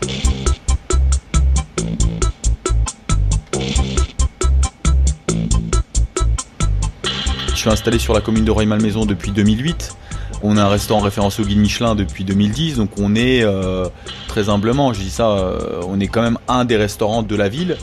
Suis 7.63 7.71
installé 7.71 8.01
sur 8.01 8.13
la 8.13 8.21
commune 8.21 8.45
de 8.45 8.51
Rueil-Malmaison 8.51 9.07
depuis 9.07 9.31
2008. 9.31 9.97
On 10.43 10.57
a 10.57 10.65
un 10.65 10.69
restaurant 10.69 10.99
référencé 10.99 11.43
au 11.43 11.45
guide 11.45 11.59
Michelin 11.59 11.95
depuis 11.95 12.25
2010, 12.25 12.75
donc 12.75 12.91
on 12.99 13.15
est 13.15 13.45
euh, 13.45 13.87
très 14.27 14.49
humblement, 14.49 14.93
je 14.93 15.01
dis 15.01 15.11
ça, 15.11 15.31
euh, 15.31 15.81
on 15.87 16.01
est 16.01 16.09
quand 16.09 16.23
même 16.23 16.39
un 16.49 16.65
des 16.65 16.77
restaurants 16.77 17.23
de 17.23 17.37
la 17.37 17.49
ville 17.49 17.77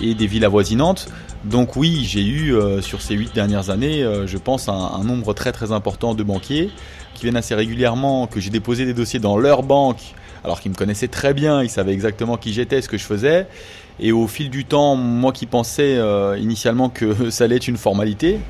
et 0.00 0.14
des 0.14 0.26
villes 0.26 0.46
avoisinantes. 0.46 1.08
Donc 1.44 1.76
oui, 1.76 2.06
j'ai 2.08 2.24
eu 2.24 2.54
euh, 2.54 2.80
sur 2.80 3.02
ces 3.02 3.12
huit 3.12 3.34
dernières 3.34 3.68
années, 3.68 4.02
je 4.24 4.38
pense, 4.38 4.70
un, 4.70 5.04
nombre 5.04 5.34
très 5.34 5.52
très 5.52 5.70
important 5.70 6.14
de 6.14 6.22
banquiers 6.22 6.70
qui 7.12 7.24
viennent 7.24 7.36
assez 7.36 7.54
régulièrement, 7.54 8.26
que 8.28 8.40
j'ai 8.40 8.48
déposé 8.48 8.86
des 8.86 8.94
dossiers 8.94 9.20
dans 9.20 9.36
leur 9.36 9.62
banque, 9.62 10.00
alors 10.44 10.60
qu'ils 10.60 10.70
me 10.70 10.76
connaissaient 10.76 11.08
très 11.08 11.34
bien, 11.34 11.62
ils 11.62 11.68
savaient 11.68 11.92
exactement 11.92 12.38
qui 12.38 12.54
j'étais, 12.54 12.80
ce 12.80 12.88
que 12.88 12.96
je 12.96 13.04
faisais. 13.04 13.46
Et 14.00 14.12
au 14.12 14.28
fil 14.28 14.48
du 14.48 14.64
temps, 14.64 14.96
moi 14.96 15.32
qui 15.32 15.44
pensais 15.44 16.00
initialement 16.40 16.88
que 16.88 17.28
ça 17.30 17.44
allait 17.44 17.56
être 17.56 17.68
une 17.68 17.76
formalité, 17.76 18.40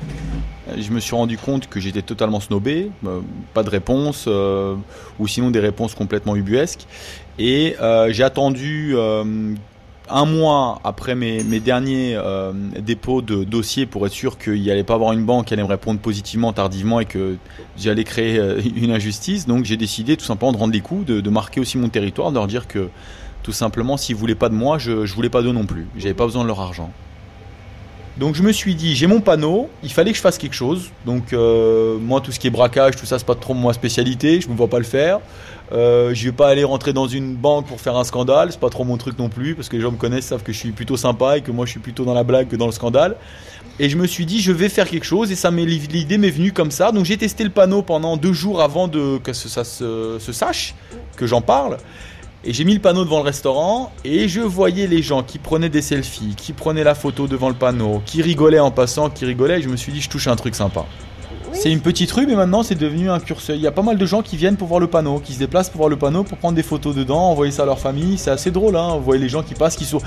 je 0.75 0.91
me 0.91 0.99
suis 0.99 1.15
rendu 1.15 1.37
compte 1.37 1.67
que 1.67 1.79
j'étais 1.79 2.01
totalement 2.01 2.39
snobé, 2.39 2.91
euh, 3.05 3.19
pas 3.53 3.63
de 3.63 3.69
réponse, 3.69 4.25
euh, 4.27 4.75
ou 5.19 5.27
sinon 5.27 5.51
des 5.51 5.59
réponses 5.59 5.95
complètement 5.95 6.35
ubuesques. 6.35 6.85
Et 7.39 7.75
euh, 7.81 8.11
j'ai 8.11 8.23
attendu 8.23 8.95
un 10.09 10.25
mois 10.25 10.79
après 10.83 11.15
mes, 11.15 11.41
derniers 11.59 12.17
dépôts 12.79 13.21
de 13.21 13.43
dossiers 13.43 13.85
pour 13.85 14.05
être 14.05 14.13
sûr 14.13 14.37
qu'il 14.37 14.61
n'y 14.61 14.71
allait 14.71 14.83
pas 14.83 14.95
avoir 14.95 15.11
une 15.11 15.25
banque 15.25 15.47
qui 15.47 15.53
allait 15.53 15.63
me 15.63 15.67
répondre 15.67 15.99
positivement 15.99 16.53
tardivement 16.53 16.99
et 16.99 17.05
que 17.05 17.35
j'allais 17.77 18.03
créer 18.03 18.41
une 18.75 18.91
injustice. 18.91 19.45
Donc 19.47 19.65
j'ai 19.65 19.77
décidé 19.77 20.17
tout 20.17 20.25
simplement 20.25 20.51
de 20.51 20.57
rendre 20.57 20.73
les 20.73 20.81
coups, 20.81 21.05
de, 21.05 21.29
marquer 21.29 21.59
aussi 21.59 21.77
mon 21.77 21.89
territoire, 21.89 22.31
de 22.31 22.35
leur 22.35 22.47
dire 22.47 22.67
que 22.67 22.89
tout 23.43 23.51
simplement 23.51 23.97
s'ils 23.97 24.15
voulaient 24.15 24.35
pas 24.35 24.49
de 24.49 24.55
moi, 24.55 24.77
je 24.77 24.91
ne 24.91 25.05
voulais 25.05 25.29
pas 25.29 25.41
d'eux 25.41 25.51
non 25.51 25.65
plus. 25.65 25.87
J'avais 25.97 26.15
pas 26.15 26.25
besoin 26.25 26.43
de 26.43 26.47
leur 26.47 26.61
argent. 26.61 26.91
Donc 28.19 28.33
je 28.33 28.41
me 28.41 28.51
suis 28.51 28.73
dit, 28.73 28.95
j'ai 28.95 29.05
mon 29.05 29.21
panneau, 29.21 29.69
il 29.83 29.91
fallait 29.91 30.11
que 30.11 30.17
je 30.17 30.21
fasse 30.21 30.39
quelque 30.39 30.55
chose. 30.55 30.89
Donc 31.05 31.33
euh, 31.33 31.97
moi, 31.99 32.19
tout 32.19 32.31
ce 32.31 32.39
qui 32.39 32.47
est 32.47 32.51
braquage, 32.51 32.95
tout 32.95 33.05
ça, 33.05 33.19
c'est 33.19 33.27
pas 33.27 33.35
trop 33.35 33.53
ma 33.53 33.73
spécialité, 33.73 34.41
je 34.41 34.49
me 34.49 34.55
vois 34.55 34.69
pas 34.69 34.79
le 34.79 34.85
faire. 34.85 35.19
Euh, 35.71 36.13
je 36.15 36.25
vais 36.25 36.31
pas 36.31 36.47
aller 36.47 36.63
rentrer 36.63 36.93
dans 36.93 37.07
une 37.07 37.35
banque 37.35 37.67
pour 37.67 37.79
faire 37.79 37.95
un 37.95 38.03
scandale, 38.03 38.51
c'est 38.51 38.59
pas 38.59 38.69
trop 38.69 38.85
mon 38.85 38.97
truc 38.97 39.19
non 39.19 39.29
plus, 39.29 39.53
parce 39.53 39.69
que 39.69 39.75
les 39.75 39.81
gens 39.81 39.91
me 39.91 39.97
connaissent, 39.97 40.27
savent 40.27 40.41
que 40.41 40.53
je 40.53 40.57
suis 40.57 40.71
plutôt 40.71 40.97
sympa 40.97 41.37
et 41.37 41.41
que 41.41 41.51
moi 41.51 41.65
je 41.65 41.71
suis 41.71 41.79
plutôt 41.79 42.05
dans 42.05 42.13
la 42.13 42.23
blague 42.23 42.47
que 42.47 42.55
dans 42.55 42.65
le 42.65 42.71
scandale. 42.71 43.17
Et 43.79 43.89
je 43.89 43.97
me 43.97 44.07
suis 44.07 44.25
dit, 44.25 44.41
je 44.41 44.51
vais 44.51 44.69
faire 44.69 44.89
quelque 44.89 45.05
chose, 45.05 45.31
et 45.31 45.35
ça 45.35 45.51
l'idée 45.51 46.17
m'est 46.17 46.31
venue 46.31 46.51
comme 46.51 46.71
ça. 46.71 46.91
Donc 46.91 47.05
j'ai 47.05 47.17
testé 47.17 47.43
le 47.43 47.51
panneau 47.51 47.83
pendant 47.83 48.17
deux 48.17 48.33
jours 48.33 48.61
avant 48.63 48.87
de, 48.87 49.19
que 49.19 49.33
ça 49.33 49.63
se, 49.63 50.17
se 50.19 50.31
sache, 50.31 50.73
que 51.15 51.27
j'en 51.27 51.41
parle. 51.41 51.77
Et 52.43 52.53
j'ai 52.53 52.63
mis 52.63 52.75
le 52.75 52.79
panneau 52.79 53.03
devant 53.03 53.17
le 53.17 53.23
restaurant 53.23 53.91
et 54.05 54.27
je 54.27 54.41
voyais 54.41 54.87
les 54.87 55.01
gens 55.01 55.23
qui 55.23 55.39
prenaient 55.39 55.69
des 55.69 55.81
selfies, 55.81 56.35
qui 56.37 56.53
prenaient 56.53 56.83
la 56.83 56.95
photo 56.95 57.27
devant 57.27 57.49
le 57.49 57.55
panneau, 57.55 58.01
qui 58.05 58.21
rigolaient 58.21 58.59
en 58.59 58.71
passant, 58.71 59.09
qui 59.09 59.25
rigolaient. 59.25 59.59
Et 59.59 59.61
je 59.61 59.69
me 59.69 59.75
suis 59.75 59.91
dit, 59.91 60.01
je 60.01 60.09
touche 60.09 60.27
un 60.27 60.35
truc 60.35 60.55
sympa. 60.55 60.85
C'est 61.53 61.71
une 61.71 61.79
petite 61.79 62.11
rue, 62.11 62.27
mais 62.27 62.35
maintenant 62.35 62.61
c'est 62.61 62.75
devenu 62.75 63.09
un 63.09 63.19
curseur. 63.19 63.55
Il 63.55 63.61
y 63.61 63.67
a 63.67 63.71
pas 63.71 63.81
mal 63.81 63.97
de 63.97 64.05
gens 64.05 64.21
qui 64.21 64.37
viennent 64.37 64.57
pour 64.57 64.67
voir 64.67 64.79
le 64.79 64.87
panneau, 64.87 65.19
qui 65.19 65.33
se 65.33 65.39
déplacent 65.39 65.69
pour 65.69 65.79
voir 65.79 65.89
le 65.89 65.97
panneau, 65.97 66.23
pour 66.23 66.37
prendre 66.37 66.55
des 66.55 66.61
photos 66.61 66.95
dedans, 66.95 67.31
envoyer 67.31 67.51
ça 67.51 67.63
à 67.63 67.65
leur 67.65 67.79
famille. 67.79 68.19
C'est 68.19 68.29
assez 68.29 68.51
drôle, 68.51 68.75
hein. 68.75 68.95
Vous 68.97 69.03
voyez 69.03 69.21
les 69.21 69.29
gens 69.29 69.41
qui 69.41 69.55
passent, 69.55 69.75
qui 69.75 69.85
sont. 69.85 69.99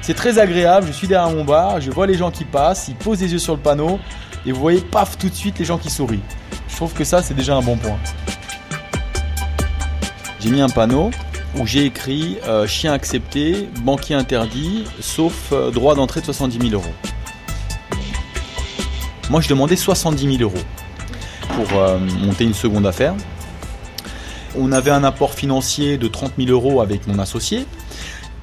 C'est 0.00 0.14
très 0.14 0.38
agréable. 0.38 0.86
Je 0.86 0.92
suis 0.92 1.08
derrière 1.08 1.34
mon 1.34 1.44
bar, 1.44 1.80
je 1.80 1.90
vois 1.90 2.06
les 2.06 2.14
gens 2.14 2.30
qui 2.30 2.44
passent, 2.44 2.86
ils 2.88 2.94
posent 2.94 3.20
les 3.20 3.32
yeux 3.32 3.38
sur 3.38 3.54
le 3.54 3.60
panneau, 3.60 3.98
et 4.46 4.52
vous 4.52 4.60
voyez, 4.60 4.80
paf, 4.80 5.18
tout 5.18 5.28
de 5.28 5.34
suite 5.34 5.58
les 5.58 5.64
gens 5.64 5.78
qui 5.78 5.90
sourient. 5.90 6.20
Je 6.68 6.76
trouve 6.76 6.92
que 6.92 7.04
ça, 7.04 7.20
c'est 7.22 7.34
déjà 7.34 7.56
un 7.56 7.62
bon 7.62 7.76
point. 7.76 7.98
J'ai 10.40 10.50
mis 10.50 10.60
un 10.60 10.68
panneau 10.68 11.10
où 11.58 11.66
j'ai 11.66 11.84
écrit 11.84 12.38
euh, 12.46 12.66
chien 12.66 12.92
accepté, 12.92 13.68
banquier 13.82 14.14
interdit, 14.14 14.84
sauf 15.00 15.52
euh, 15.52 15.70
droit 15.70 15.94
d'entrée 15.94 16.20
de 16.20 16.26
70 16.26 16.70
000 16.70 16.74
euros. 16.74 16.94
Moi, 19.30 19.40
je 19.40 19.48
demandais 19.48 19.76
70 19.76 20.38
000 20.38 20.42
euros 20.42 20.64
pour 21.54 21.78
euh, 21.78 21.98
monter 21.98 22.44
une 22.44 22.54
seconde 22.54 22.86
affaire. 22.86 23.14
On 24.58 24.72
avait 24.72 24.90
un 24.90 25.04
apport 25.04 25.34
financier 25.34 25.98
de 25.98 26.08
30 26.08 26.32
000 26.38 26.50
euros 26.50 26.80
avec 26.80 27.06
mon 27.06 27.18
associé. 27.18 27.66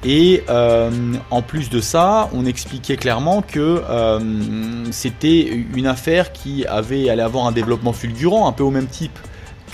Et 0.06 0.44
en 1.30 1.40
plus 1.40 1.70
de 1.70 1.80
ça, 1.80 2.28
on 2.34 2.44
expliquait 2.44 2.98
clairement 2.98 3.40
que 3.40 3.82
c'était 4.90 5.40
une 5.74 5.86
affaire 5.86 6.30
qui 6.34 6.66
avait 6.66 7.08
allait 7.08 7.22
avoir 7.22 7.46
un 7.46 7.52
développement 7.52 7.94
fulgurant, 7.94 8.46
un 8.46 8.52
peu 8.52 8.62
au 8.62 8.70
même 8.70 8.86
type 8.86 9.18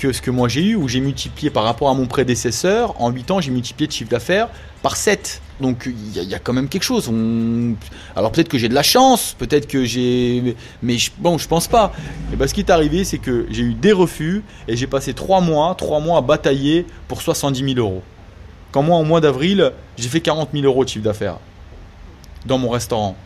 que 0.00 0.12
ce 0.12 0.22
que 0.22 0.30
moi 0.30 0.48
j'ai 0.48 0.62
eu, 0.62 0.76
où 0.76 0.88
j'ai 0.88 1.00
multiplié 1.00 1.50
par 1.50 1.62
rapport 1.62 1.90
à 1.90 1.94
mon 1.94 2.06
prédécesseur, 2.06 2.98
en 3.00 3.10
8 3.10 3.30
ans 3.32 3.40
j'ai 3.42 3.50
multiplié 3.50 3.86
de 3.86 3.92
chiffre 3.92 4.10
d'affaires 4.10 4.48
par 4.82 4.96
7. 4.96 5.42
Donc 5.60 5.86
il 5.86 6.24
y, 6.24 6.34
a 6.34 6.38
quand 6.38 6.54
même 6.54 6.68
quelque 6.68 6.84
chose. 6.84 7.12
Alors 8.16 8.32
peut-être 8.32 8.48
que 8.48 8.56
j'ai 8.56 8.70
de 8.70 8.74
la 8.74 8.82
chance, 8.82 9.36
peut-être 9.38 9.68
que 9.68 9.84
j'ai... 9.84 10.56
Mais 10.82 10.96
bon, 11.18 11.36
je 11.36 11.46
pense 11.46 11.68
pas. 11.68 11.92
Et 12.32 12.36
ben, 12.36 12.48
ce 12.48 12.54
qui 12.54 12.60
est 12.60 12.70
arrivé, 12.70 13.04
c'est 13.04 13.18
que 13.18 13.46
j'ai 13.50 13.62
eu 13.62 13.74
des 13.74 13.92
refus 13.92 14.42
et 14.68 14.74
j'ai 14.74 14.86
passé 14.86 15.12
3 15.12 15.42
mois, 15.42 15.74
3 15.74 16.00
mois 16.00 16.16
à 16.16 16.22
batailler 16.22 16.86
pour 17.06 17.20
70 17.20 17.74
000 17.74 17.86
euros. 17.86 18.02
Quand 18.72 18.82
moi, 18.82 18.96
au 18.96 19.04
mois 19.04 19.20
d'avril, 19.20 19.70
j'ai 19.98 20.08
fait 20.08 20.22
40 20.22 20.48
000 20.54 20.64
euros 20.64 20.82
de 20.82 20.88
chiffre 20.88 21.04
d'affaires 21.04 21.36
dans 22.46 22.56
mon 22.56 22.70
restaurant. 22.70 23.16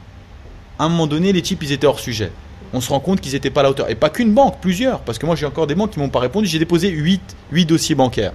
À 0.76 0.86
un 0.86 0.88
moment 0.88 1.06
donné, 1.06 1.32
les 1.32 1.42
types, 1.42 1.62
ils 1.62 1.70
étaient 1.70 1.86
hors 1.86 2.00
sujet 2.00 2.32
on 2.74 2.80
se 2.80 2.90
rend 2.90 3.00
compte 3.00 3.20
qu'ils 3.20 3.32
n'étaient 3.32 3.50
pas 3.50 3.60
à 3.60 3.62
la 3.62 3.70
hauteur. 3.70 3.88
Et 3.88 3.94
pas 3.94 4.10
qu'une 4.10 4.32
banque, 4.32 4.56
plusieurs. 4.60 5.00
Parce 5.00 5.18
que 5.18 5.26
moi, 5.26 5.36
j'ai 5.36 5.46
encore 5.46 5.66
des 5.66 5.74
banques 5.74 5.92
qui 5.92 6.00
m'ont 6.00 6.08
pas 6.08 6.18
répondu. 6.18 6.46
J'ai 6.46 6.58
déposé 6.58 6.88
8, 6.88 7.36
8 7.52 7.66
dossiers 7.66 7.94
bancaires. 7.94 8.32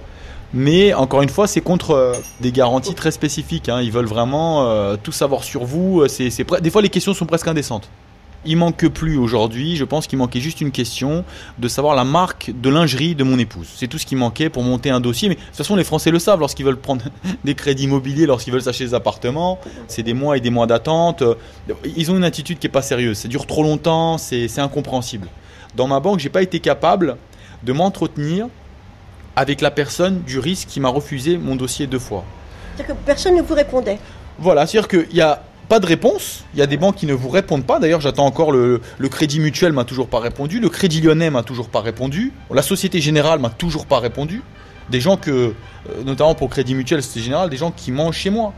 Mais 0.54 0.94
encore 0.94 1.22
une 1.22 1.30
fois, 1.30 1.46
c'est 1.46 1.62
contre 1.62 1.92
euh, 1.92 2.14
des 2.40 2.52
garanties 2.52 2.96
très 2.96 3.12
spécifiques. 3.12 3.70
Hein. 3.70 3.82
Ils 3.82 3.92
veulent 3.92 4.08
vraiment 4.08 4.68
euh, 4.68 4.96
tout 5.02 5.12
savoir 5.12 5.44
sur 5.44 5.66
vous. 5.66 6.08
C'est, 6.08 6.30
Des 6.62 6.70
fois, 6.70 6.82
les 6.82 6.90
questions 6.90 7.14
sont 7.14 7.26
presque 7.26 7.48
indécentes. 7.48 7.90
Il 8.46 8.56
manque 8.56 8.88
plus 8.88 9.18
aujourd'hui, 9.18 9.76
je 9.76 9.84
pense 9.84 10.08
qu'il 10.08 10.18
manquait 10.18 10.40
juste 10.40 10.62
une 10.62 10.72
question 10.72 11.26
de 11.58 11.68
savoir 11.68 11.94
la 11.94 12.06
marque 12.06 12.52
de 12.56 12.70
lingerie 12.70 13.14
de 13.14 13.26
mon 13.26 13.38
épouse. 13.38 13.68
C'est 13.76 13.88
tout 13.88 13.98
ce 13.98 14.06
qui 14.06 14.16
manquait 14.16 14.50
pour 14.50 14.64
monter 14.64 14.90
un 14.90 15.02
dossier. 15.02 15.28
Mais 15.28 15.36
de 15.36 15.42
toute 15.42 15.56
façon, 15.56 15.76
les 15.76 15.84
Français 15.84 16.10
le 16.10 16.20
savent 16.20 16.40
lorsqu'ils 16.40 16.66
veulent 16.66 16.78
prendre 16.78 17.04
des 17.44 17.54
crédits 17.54 17.84
immobiliers, 17.84 18.26
lorsqu'ils 18.26 18.52
veulent 18.52 18.62
s'acheter 18.62 18.86
des 18.86 18.94
appartements. 18.94 19.60
C'est 19.88 20.04
des 20.04 20.14
mois 20.14 20.38
et 20.38 20.40
des 20.40 20.52
mois 20.52 20.68
d'attente. 20.68 21.22
Ils 21.98 22.12
ont 22.12 22.16
une 22.16 22.24
attitude 22.24 22.60
qui 22.60 22.68
n'est 22.68 22.72
pas 22.72 22.82
sérieuse. 22.82 23.18
Ça 23.18 23.28
dure 23.28 23.46
trop 23.46 23.62
longtemps, 23.62 24.18
c'est 24.18 24.60
incompréhensible. 24.60 25.28
Dans 25.76 25.88
ma 25.88 26.00
banque, 26.00 26.20
j'ai 26.20 26.30
pas 26.30 26.42
été 26.42 26.62
capable 26.62 27.18
de 27.64 27.74
m'entretenir 27.74 28.48
avec 29.36 29.60
la 29.60 29.72
personne 29.72 30.22
du 30.22 30.40
risque 30.40 30.70
qui 30.70 30.80
m'a 30.80 30.90
refusé 30.90 31.38
mon 31.38 31.56
dossier 31.56 31.88
deux 31.88 32.00
fois. 32.00 32.24
C'est-à-dire 32.76 32.96
que 32.96 33.02
personne 33.06 33.36
ne 33.36 33.42
vous 33.42 33.54
répondait 33.54 34.00
Voilà, 34.38 34.66
c'est-à-dire 34.66 34.88
qu'il 34.88 35.16
y 35.16 35.22
a 35.22 35.44
pas 35.70 35.80
de 35.80 35.86
réponse. 35.86 36.44
Il 36.56 36.60
y 36.60 36.64
a 36.64 36.68
des 36.68 36.78
banques 36.78 36.96
qui 36.96 37.06
ne 37.06 37.14
vous 37.14 37.30
répondent 37.30 37.64
pas. 37.64 37.80
D'ailleurs, 37.80 38.02
j'attends 38.02 38.26
encore 38.26 38.52
le, 38.52 38.82
Crédit 39.10 39.40
Mutuel 39.40 39.72
m'a 39.72 39.86
toujours 39.86 40.08
pas 40.08 40.20
répondu. 40.20 40.60
Le 40.60 40.68
Crédit 40.68 41.00
Lyonnais 41.00 41.30
m'a 41.30 41.44
toujours 41.44 41.70
pas 41.70 41.80
répondu. 41.80 42.34
La 42.52 42.64
Société 42.64 43.00
Générale 43.00 43.40
m'a 43.40 43.52
toujours 43.52 43.86
pas 43.86 44.00
répondu. 44.00 44.42
Des 44.90 45.00
gens 45.00 45.16
que, 45.16 45.30
euh, 45.30 46.04
notamment 46.04 46.34
pour 46.34 46.50
Crédit 46.50 46.74
Mutuel, 46.74 47.04
Société 47.04 47.26
Générale, 47.26 47.52
des 47.52 47.58
gens 47.58 47.72
qui 47.72 47.92
mangent 47.92 48.18
chez 48.18 48.32
moi, 48.32 48.54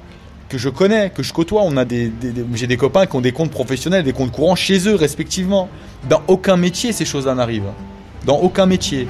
que 0.48 0.58
je 0.58 0.70
connais, 0.70 1.10
que 1.10 1.22
je 1.22 1.34
côtoie. 1.34 1.64
On 1.66 1.76
a 1.76 1.84
des, 1.84 2.12
j'ai 2.54 2.68
des 2.68 2.78
copains 2.78 3.06
qui 3.06 3.16
ont 3.18 3.22
des 3.22 3.34
comptes 3.34 3.52
professionnels, 3.52 4.04
des 4.04 4.14
comptes 4.14 4.32
courants 4.32 4.56
chez 4.56 4.88
eux 4.88 4.96
respectivement. 4.96 5.70
Dans 6.10 6.22
aucun 6.30 6.56
métier, 6.56 6.94
ces 6.94 7.06
choses-là 7.06 7.36
n'arrivent. 7.36 7.72
Dans 8.26 8.38
aucun 8.38 8.66
métier. 8.66 9.08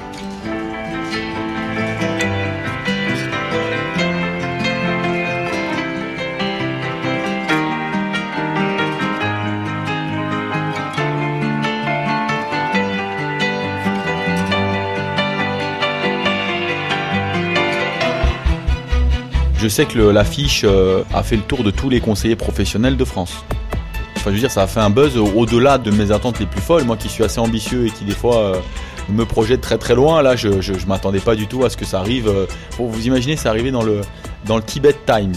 Sais 19.72 19.86
que 19.86 19.98
l'affiche 19.98 20.64
euh, 20.64 21.02
a 21.14 21.22
fait 21.22 21.36
le 21.36 21.42
tour 21.42 21.64
de 21.64 21.70
tous 21.70 21.88
les 21.88 22.00
conseillers 22.00 22.36
professionnels 22.36 22.98
de 22.98 23.04
France. 23.04 23.32
Enfin, 24.16 24.26
je 24.26 24.34
veux 24.34 24.38
dire, 24.38 24.50
ça 24.50 24.62
a 24.62 24.66
fait 24.66 24.80
un 24.80 24.90
buzz 24.90 25.16
au-delà 25.16 25.78
de 25.78 25.90
mes 25.90 26.12
attentes 26.12 26.38
les 26.38 26.46
plus 26.46 26.60
folles. 26.60 26.84
Moi 26.84 26.96
qui 26.98 27.08
suis 27.08 27.24
assez 27.24 27.40
ambitieux 27.40 27.86
et 27.86 27.90
qui 27.90 28.04
des 28.04 28.14
fois 28.14 28.36
euh, 28.36 28.56
me 29.08 29.24
projette 29.24 29.62
très 29.62 29.78
très 29.78 29.94
loin, 29.94 30.20
là 30.22 30.36
je 30.36 30.48
ne 30.48 30.86
m'attendais 30.86 31.20
pas 31.20 31.34
du 31.34 31.46
tout 31.46 31.64
à 31.64 31.70
ce 31.70 31.78
que 31.78 31.86
ça 31.86 32.00
arrive. 32.00 32.28
Euh, 32.28 32.46
vous 32.78 33.06
imaginer, 33.06 33.36
c'est 33.36 33.48
arrivé 33.48 33.70
dans 33.70 33.82
le, 33.82 34.02
dans 34.44 34.56
le 34.56 34.62
Tibet 34.62 34.94
Times. 35.06 35.32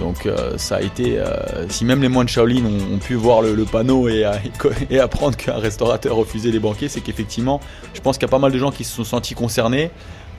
Donc 0.00 0.26
ça 0.56 0.76
a 0.76 0.80
été, 0.80 1.22
si 1.68 1.84
même 1.84 2.00
les 2.00 2.08
moines 2.08 2.26
Shaolin 2.26 2.64
ont, 2.64 2.98
pu 2.98 3.14
voir 3.14 3.42
le, 3.42 3.64
panneau 3.64 4.08
et, 4.08 4.24
et 4.90 4.98
apprendre 4.98 5.36
qu'un 5.36 5.58
restaurateur 5.58 6.16
refusait 6.16 6.50
les 6.50 6.58
banquiers, 6.58 6.88
c'est 6.88 7.02
qu'effectivement, 7.02 7.60
je 7.92 8.00
pense 8.00 8.16
qu'il 8.16 8.26
y 8.26 8.30
a 8.30 8.30
pas 8.30 8.38
mal 8.38 8.52
de 8.52 8.58
gens 8.58 8.70
qui 8.72 8.84
se 8.84 8.96
sont 8.96 9.04
sentis 9.04 9.34
concernés. 9.34 9.90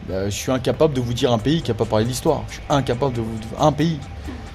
Bah, 0.08 0.30
je 0.30 0.36
suis 0.36 0.52
incapable 0.52 0.94
de 0.94 1.02
vous 1.02 1.13
dire 1.13 1.32
un 1.32 1.38
pays 1.38 1.62
qui 1.62 1.72
n'a 1.72 1.76
pas 1.76 1.86
parlé 1.86 2.04
de 2.04 2.10
l'histoire. 2.10 2.44
Je 2.50 2.56
suis 2.56 2.63
incapable 2.70 3.13
de 3.13 3.22
vous 3.22 3.38
dire 3.38 3.62
un 3.62 3.72
pays. 3.72 4.00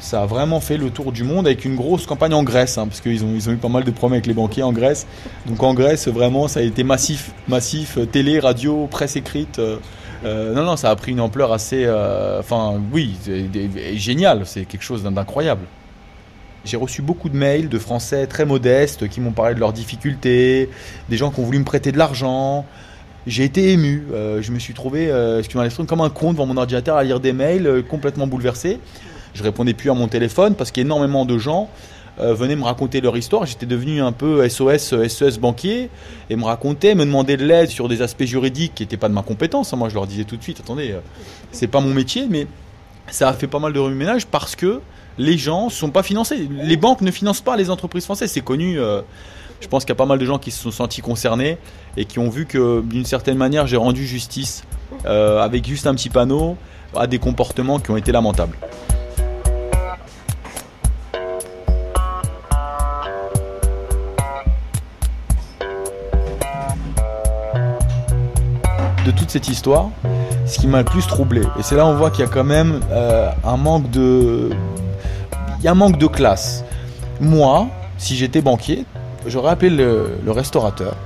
Ça 0.01 0.23
a 0.23 0.27
vraiment 0.27 0.61
fait 0.61 0.77
le 0.77 0.91
tour 0.91 1.11
du 1.11 1.25
monde 1.25 1.47
avec 1.47 1.65
une 1.65 1.75
grosse 1.75 2.07
campagne 2.07 2.35
en 2.35 2.45
Grèce, 2.45 2.79
hein, 2.79 2.87
parce 2.87 3.01
qu'ils 3.01 3.25
ont, 3.25 3.33
ils 3.35 3.49
ont 3.49 3.53
eu 3.53 3.57
pas 3.57 3.69
mal 3.69 3.83
de 3.83 3.91
problèmes 3.91 4.19
avec 4.19 4.27
les 4.27 4.35
banquiers 4.35 4.63
en 4.63 4.73
Grèce. 4.73 5.07
Donc 5.47 5.63
en 5.63 5.75
Grèce, 5.75 6.07
vraiment, 6.07 6.49
ça 6.49 6.61
a 6.61 6.63
été 6.63 6.85
massif, 6.85 7.33
massif, 7.49 7.99
euh, 7.99 8.07
télé, 8.07 8.39
radio, 8.39 8.87
presse 8.87 9.17
écrite. 9.17 9.59
Euh, 9.59 9.79
euh, 10.25 10.55
non, 10.55 10.65
non, 10.65 10.77
ça 10.77 10.91
a 10.91 10.97
pris 10.97 11.13
une 11.13 11.21
ampleur 11.21 11.53
assez, 11.53 11.89
enfin, 12.39 12.81
oui, 12.93 13.17
génial. 13.95 14.43
C'est 14.47 14.65
quelque 14.65 14.83
chose 14.83 15.03
d'incroyable. 15.03 15.63
J'ai 16.65 16.77
reçu 16.77 17.03
beaucoup 17.03 17.29
de 17.29 17.37
mails 17.37 17.69
de 17.69 17.79
Français 17.79 18.27
très 18.27 18.45
modestes 18.45 19.09
qui 19.09 19.21
m'ont 19.21 19.33
parlé 19.33 19.55
de 19.55 19.61
leurs 19.61 19.73
difficultés, 19.73 20.69
des 21.09 21.17
gens 21.17 21.31
qui 21.31 21.41
ont 21.41 21.45
voulu 21.45 21.61
me 21.61 21.65
prêter 21.65 21.93
de 21.93 21.99
l'argent, 21.99 22.67
j'ai 23.29 23.45
été 23.45 23.73
ému. 23.73 24.05
Euh, 24.13 24.43
je 24.43 24.51
me 24.51 24.59
suis 24.59 24.75
trouvé, 24.75 25.11
euh, 25.11 25.43
comme 25.87 26.01
un 26.01 26.11
con 26.11 26.33
devant 26.33 26.47
mon 26.47 26.57
ordinateur 26.57 26.97
à 26.97 27.05
lire 27.05 27.21
des 27.21 27.33
mails 27.33 27.67
euh, 27.67 27.83
complètement 27.83 28.27
bouleversé. 28.27 28.81
Je 29.35 29.43
répondais 29.43 29.75
plus 29.75 29.91
à 29.91 29.95
mon 29.95 30.09
téléphone 30.09 30.55
parce 30.55 30.73
qu'énormément 30.73 31.27
de 31.27 31.37
gens 31.37 31.69
euh, 32.19 32.33
venaient 32.33 32.57
me 32.57 32.65
raconter 32.65 33.01
leur 33.01 33.17
histoire. 33.17 33.45
J'étais 33.45 33.67
devenu 33.67 34.01
un 34.01 34.13
peu 34.13 34.49
SOS, 34.49 35.07
SES 35.09 35.39
banquier 35.39 35.91
et 36.31 36.37
me 36.37 36.45
racontaient, 36.45 36.95
me 36.95 37.05
demandaient 37.05 37.37
de 37.37 37.45
l'aide 37.45 37.69
sur 37.69 37.87
des 37.89 38.01
aspects 38.01 38.25
juridiques 38.25 38.75
qui 38.75 38.83
n'étaient 38.83 38.97
pas 38.97 39.11
de 39.11 39.15
ma 39.15 39.23
compétence. 39.23 39.73
Moi, 39.75 39.91
je 39.91 39.95
leur 39.95 40.07
disais 40.07 40.25
tout 40.25 40.39
de 40.39 40.43
suite, 40.43 40.61
attendez, 40.61 40.97
c'est 41.53 41.69
pas 41.69 41.81
mon 41.81 41.93
métier, 41.93 42.27
mais 42.29 42.47
ça 43.11 43.29
a 43.29 43.35
fait 43.35 43.47
pas 43.47 43.59
mal 43.59 43.75
de 43.75 43.79
remue-ménage 43.79 44.27
parce 44.27 44.57
que 44.57 44.81
les 45.19 45.37
gens 45.37 45.67
ne 45.67 45.71
sont 45.71 45.91
pas 45.91 46.03
financés. 46.03 46.49
Les 46.51 46.77
banques 46.77 47.03
ne 47.03 47.11
financent 47.11 47.43
pas 47.43 47.57
les 47.57 47.69
entreprises 47.71 48.05
françaises, 48.05 48.33
c'est 48.33 48.41
connu 48.41 48.79
je 49.61 49.69
pense 49.69 49.85
qu'il 49.85 49.91
y 49.91 49.93
a 49.93 49.97
pas 49.97 50.07
mal 50.07 50.19
de 50.19 50.25
gens 50.25 50.39
qui 50.39 50.51
se 50.51 50.63
sont 50.63 50.71
sentis 50.71 51.01
concernés 51.01 51.59
et 51.97 52.05
qui 52.05 52.19
ont 52.19 52.31
vu 52.31 52.47
que 52.47 52.81
d'une 52.83 53.05
certaine 53.05 53.37
manière 53.37 53.67
j'ai 53.67 53.77
rendu 53.77 54.07
justice 54.07 54.65
euh, 55.07 55.41
avec 55.41 55.67
juste 55.67 55.87
un 55.87 55.95
petit 55.95 56.11
panneau 56.11 56.57
à 56.97 57.07
des 57.07 57.19
comportements 57.19 57.79
qui 57.79 57.91
ont 57.91 57.97
été 57.97 58.13
lamentables. 58.13 58.57
De 69.05 69.13
toute 69.13 69.31
cette 69.31 69.49
histoire, 69.49 69.89
ce 70.47 70.59
qui 70.59 70.67
m'a 70.67 70.79
le 70.79 70.85
plus 70.85 71.07
troublé, 71.07 71.41
et 71.59 71.63
c'est 71.63 71.77
là 71.77 71.87
on 71.87 71.95
voit 71.95 72.11
qu'il 72.11 72.21
y 72.21 72.29
a 72.29 72.31
quand 72.31 72.45
même 72.45 72.81
euh, 72.91 73.31
un 73.43 73.57
manque 73.57 73.91
de, 73.91 74.51
il 75.59 75.65
y 75.65 75.69
a 75.69 75.73
un 75.73 75.75
manque 75.75 75.99
de 75.99 76.07
classe. 76.07 76.63
Moi, 77.21 77.69
si 77.97 78.17
j'étais 78.17 78.43
banquier, 78.43 78.85
j'aurais 79.29 79.51
appelé 79.51 79.71
le, 79.71 80.19
restaurateur 80.29 80.97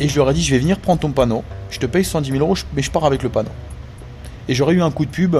et 0.00 0.08
je 0.08 0.14
lui 0.14 0.20
aurais 0.20 0.34
dit 0.34 0.42
je 0.42 0.50
vais 0.50 0.58
venir 0.58 0.78
prendre 0.78 1.00
ton 1.00 1.10
panneau, 1.10 1.42
je 1.70 1.78
te 1.78 1.86
paye 1.86 2.04
110 2.04 2.30
000 2.30 2.42
euros, 2.42 2.56
mais 2.74 2.82
je 2.82 2.90
pars 2.90 3.04
avec 3.04 3.22
le 3.22 3.28
panneau. 3.28 3.50
Et 4.48 4.54
j'aurais 4.54 4.74
eu 4.74 4.82
un 4.82 4.90
coup 4.90 5.06
de 5.06 5.10
pub 5.10 5.36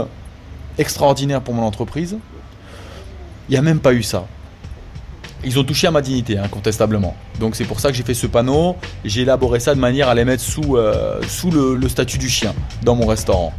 extraordinaire 0.78 1.42
pour 1.42 1.54
mon 1.54 1.62
entreprise. 1.62 2.16
Il 3.48 3.52
n'y 3.52 3.59
a 3.59 3.62
même 3.62 3.80
pas 3.80 3.92
eu 3.92 4.02
ça. 4.02 4.26
Ils 5.44 5.59
ont 5.59 5.64
touché 5.64 5.87
à 5.87 5.90
ma 5.90 6.00
dignité, 6.00 6.38
incontestablement. 6.38 7.14
Donc 7.38 7.54
c'est 7.54 7.64
pour 7.64 7.78
ça 7.78 7.90
que 7.90 7.94
j'ai 7.94 8.02
fait 8.02 8.14
ce 8.14 8.26
panneau. 8.26 8.76
J'ai 9.04 9.22
élaboré 9.22 9.61
ça 9.61 9.74
de 9.74 9.80
manière 9.80 10.09
à 10.09 10.14
les 10.14 10.24
mettre 10.24 10.42
sous, 10.42 10.76
euh, 10.76 11.20
le 11.52 11.88
statut 11.88 12.18
du 12.18 12.28
chien 12.28 12.54
dans 12.82 12.96
mon 12.96 13.06
restaurant. 13.06 13.52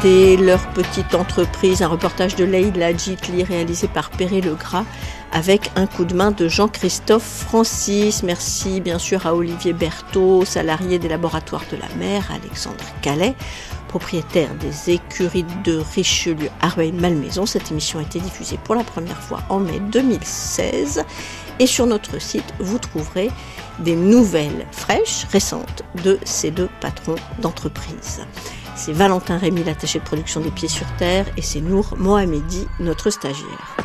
C'était 0.00 0.36
leur 0.36 0.64
petite 0.68 1.16
entreprise, 1.16 1.82
un 1.82 1.88
reportage 1.88 2.36
de 2.36 2.44
Leïla 2.44 2.96
Jitli 2.96 3.42
réalisé 3.42 3.88
par 3.88 4.10
Perret 4.10 4.40
Legras 4.40 4.84
avec 5.32 5.72
un 5.74 5.88
coup 5.88 6.04
de 6.04 6.14
main 6.14 6.30
de 6.30 6.46
Jean-Christophe 6.46 7.24
Francis. 7.24 8.22
Merci 8.22 8.80
bien 8.80 9.00
sûr 9.00 9.26
à 9.26 9.34
Olivier 9.34 9.72
Berthaud, 9.72 10.44
salarié 10.44 11.00
des 11.00 11.08
laboratoires 11.08 11.64
de 11.72 11.76
la 11.76 11.88
mer, 11.96 12.30
Alexandre 12.30 12.84
Calais, 13.02 13.34
propriétaire 13.88 14.54
des 14.54 14.92
écuries 14.92 15.46
de 15.64 15.82
Richelieu, 15.96 16.48
Arveil-Malmaison. 16.60 17.44
Cette 17.44 17.72
émission 17.72 17.98
a 17.98 18.02
été 18.02 18.20
diffusée 18.20 18.58
pour 18.62 18.76
la 18.76 18.84
première 18.84 19.20
fois 19.20 19.40
en 19.48 19.58
mai 19.58 19.80
2016. 19.80 21.04
Et 21.58 21.66
sur 21.66 21.86
notre 21.86 22.20
site, 22.20 22.54
vous 22.60 22.78
trouverez 22.78 23.32
des 23.80 23.96
nouvelles 23.96 24.64
fraîches, 24.70 25.26
récentes, 25.32 25.82
de 26.04 26.20
ces 26.22 26.52
deux 26.52 26.68
patrons 26.80 27.16
d'entreprise. 27.40 28.20
C'est 28.78 28.92
Valentin 28.92 29.38
Rémy, 29.38 29.64
l'attaché 29.64 29.98
de 29.98 30.04
production 30.04 30.40
des 30.40 30.52
Pieds 30.52 30.68
sur 30.68 30.86
Terre, 30.98 31.26
et 31.36 31.42
c'est 31.42 31.60
Nour 31.60 31.96
Mohamedi, 31.98 32.68
notre 32.78 33.10
stagiaire. 33.10 33.76